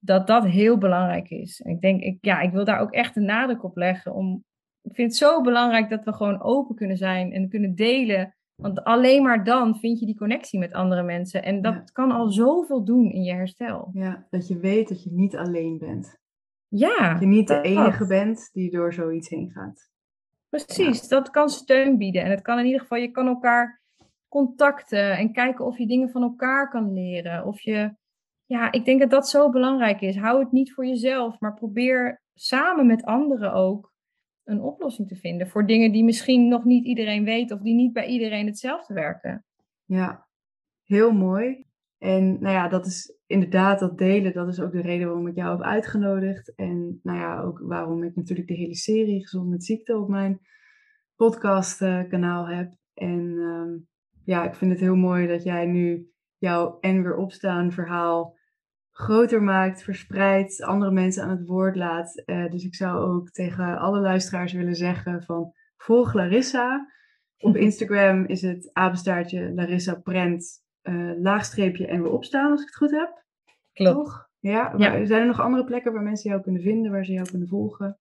[0.04, 1.62] dat dat heel belangrijk is.
[1.62, 4.14] En ik denk, ik, ja, ik wil daar ook echt een nadruk op leggen.
[4.14, 4.44] Om,
[4.82, 8.36] ik vind het zo belangrijk dat we gewoon open kunnen zijn en kunnen delen.
[8.56, 11.44] Want alleen maar dan vind je die connectie met andere mensen.
[11.44, 13.90] En dat kan al zoveel doen in je herstel.
[13.94, 16.20] Ja, dat je weet dat je niet alleen bent.
[16.68, 17.12] Ja.
[17.12, 19.90] Dat je niet de enige bent die door zoiets heen gaat.
[20.50, 22.24] Precies, dat kan steun bieden.
[22.24, 23.82] En het kan in ieder geval, je kan elkaar
[24.28, 27.46] contacten en kijken of je dingen van elkaar kan leren.
[27.46, 27.96] Of je,
[28.52, 30.18] ja, ik denk dat dat zo belangrijk is.
[30.18, 33.94] Hou het niet voor jezelf, maar probeer samen met anderen ook
[34.44, 37.94] een oplossing te vinden voor dingen die misschien nog niet iedereen weet of die niet
[37.94, 39.46] bij iedereen hetzelfde werken.
[39.86, 40.28] Ja,
[40.84, 41.66] heel mooi.
[41.98, 45.36] En nou ja, dat is inderdaad dat delen, dat is ook de reden waarom ik
[45.36, 46.56] jou heb uitgenodigd.
[46.56, 50.40] En nou ja, ook waarom ik natuurlijk de hele serie Gezond met Ziekte op mijn
[51.16, 52.74] podcastkanaal heb.
[52.94, 53.78] En ehm,
[54.24, 58.40] ja, ik vind het heel mooi dat jij nu jouw en weer opstaan verhaal
[58.92, 62.24] groter maakt, verspreidt, andere mensen aan het woord laat.
[62.26, 66.92] Uh, dus ik zou ook tegen alle luisteraars willen zeggen van volg Larissa.
[67.38, 72.76] Op Instagram is het apenstaartje Larissa Prent, uh, laagstreepje en weer opstaan als ik het
[72.76, 73.24] goed heb.
[73.74, 73.96] Klopt.
[73.96, 74.30] Toch?
[74.40, 75.06] Ja, ja.
[75.06, 78.00] Zijn er nog andere plekken waar mensen jou kunnen vinden, waar ze jou kunnen volgen?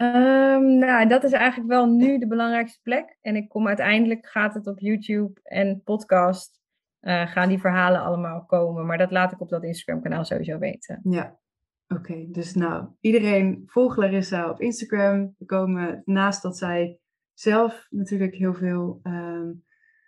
[0.00, 3.18] Um, nou, dat is eigenlijk wel nu de belangrijkste plek.
[3.20, 6.59] En ik kom uiteindelijk, gaat het op YouTube en podcast,
[7.00, 8.86] uh, gaan die verhalen allemaal komen.
[8.86, 11.00] Maar dat laat ik op dat Instagram kanaal sowieso weten.
[11.02, 11.38] Ja,
[11.88, 12.26] oké.
[12.30, 15.34] Dus nou, iedereen volgt Larissa op Instagram.
[15.38, 16.98] We komen naast dat zij
[17.32, 19.64] zelf natuurlijk heel veel um,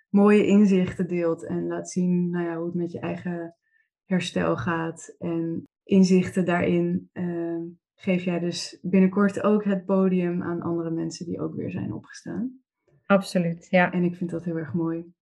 [0.09, 1.47] mooie inzichten deelt.
[1.47, 3.57] En laat zien nou ja, hoe het met je eigen
[4.05, 5.15] herstel gaat.
[5.19, 7.61] En inzichten daarin uh,
[7.95, 12.61] geef jij dus binnenkort ook het podium aan andere mensen die ook weer zijn opgestaan.
[13.07, 13.93] Absoluut, ja.
[13.93, 15.13] En ik vind dat heel erg mooi.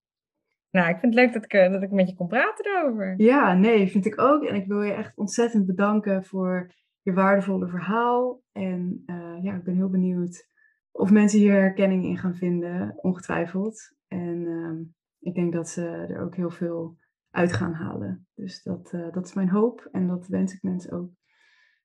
[0.71, 3.13] Nou, ik vind het leuk dat ik, eh, dat ik met je kon praten erover.
[3.17, 4.43] Ja, nee, vind ik ook.
[4.43, 8.41] En ik wil je echt ontzettend bedanken voor je waardevolle verhaal.
[8.51, 10.49] En uh, ja, ik ben heel benieuwd
[10.91, 13.95] of mensen hier herkenning in gaan vinden, ongetwijfeld.
[14.07, 14.87] En uh,
[15.19, 16.97] ik denk dat ze er ook heel veel
[17.31, 18.27] uit gaan halen.
[18.35, 21.09] Dus dat, uh, dat is mijn hoop en dat wens ik mensen ook.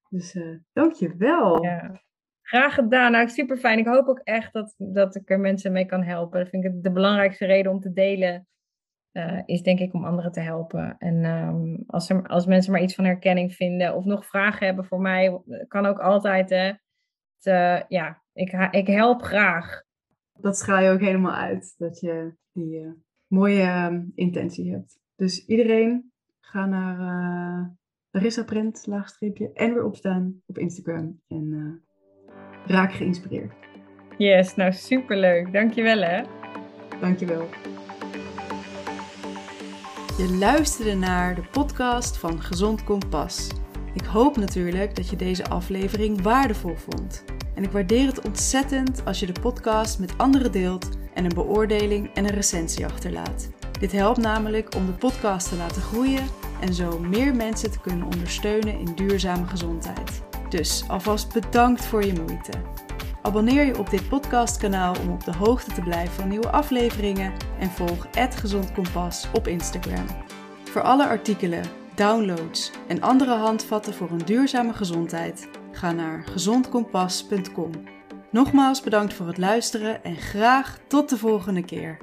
[0.09, 0.39] Dus
[0.73, 1.65] dank je wel.
[1.65, 2.01] Ja.
[2.43, 3.13] Graag gedaan.
[3.13, 3.79] Nou, super fijn.
[3.79, 6.39] Ik hoop ook echt dat, dat ik er mensen mee kan helpen.
[6.39, 8.47] Dat vind ik de belangrijkste reden om te delen.
[9.17, 10.97] Uh, is denk ik om anderen te helpen.
[10.99, 14.85] En um, als, er, als mensen maar iets van herkenning vinden of nog vragen hebben
[14.85, 16.51] voor mij, kan ook altijd.
[16.51, 16.73] Hè,
[17.39, 19.83] te, ja, ik, ik help graag.
[20.33, 22.91] Dat straal je ook helemaal uit, dat je die uh,
[23.27, 24.99] mooie uh, intentie hebt.
[25.15, 27.67] Dus iedereen, ga naar uh,
[28.11, 31.21] Larissa Print, laagstreepje, en weer opstaan op Instagram.
[31.29, 31.81] En
[32.67, 33.53] raak geïnspireerd.
[34.19, 35.53] Yes, nou superleuk.
[35.53, 36.23] Dankjewel hè.
[37.01, 37.49] Dankjewel.
[40.17, 43.49] Je luisterde naar de podcast van Gezond Kompas.
[43.95, 47.25] Ik hoop natuurlijk dat je deze aflevering waardevol vond.
[47.55, 52.15] En ik waardeer het ontzettend als je de podcast met anderen deelt en een beoordeling
[52.15, 53.49] en een recensie achterlaat.
[53.81, 56.25] Dit helpt namelijk om de podcast te laten groeien
[56.61, 60.23] en zo meer mensen te kunnen ondersteunen in duurzame gezondheid.
[60.49, 62.53] Dus alvast bedankt voor je moeite.
[63.27, 67.71] Abonneer je op dit podcastkanaal om op de hoogte te blijven van nieuwe afleveringen en
[67.71, 70.07] volg Gezond Kompas op Instagram.
[70.65, 71.65] Voor alle artikelen,
[71.95, 77.71] downloads en andere handvatten voor een duurzame gezondheid, ga naar gezondkompas.com.
[78.31, 81.99] Nogmaals bedankt voor het luisteren en graag tot de volgende keer.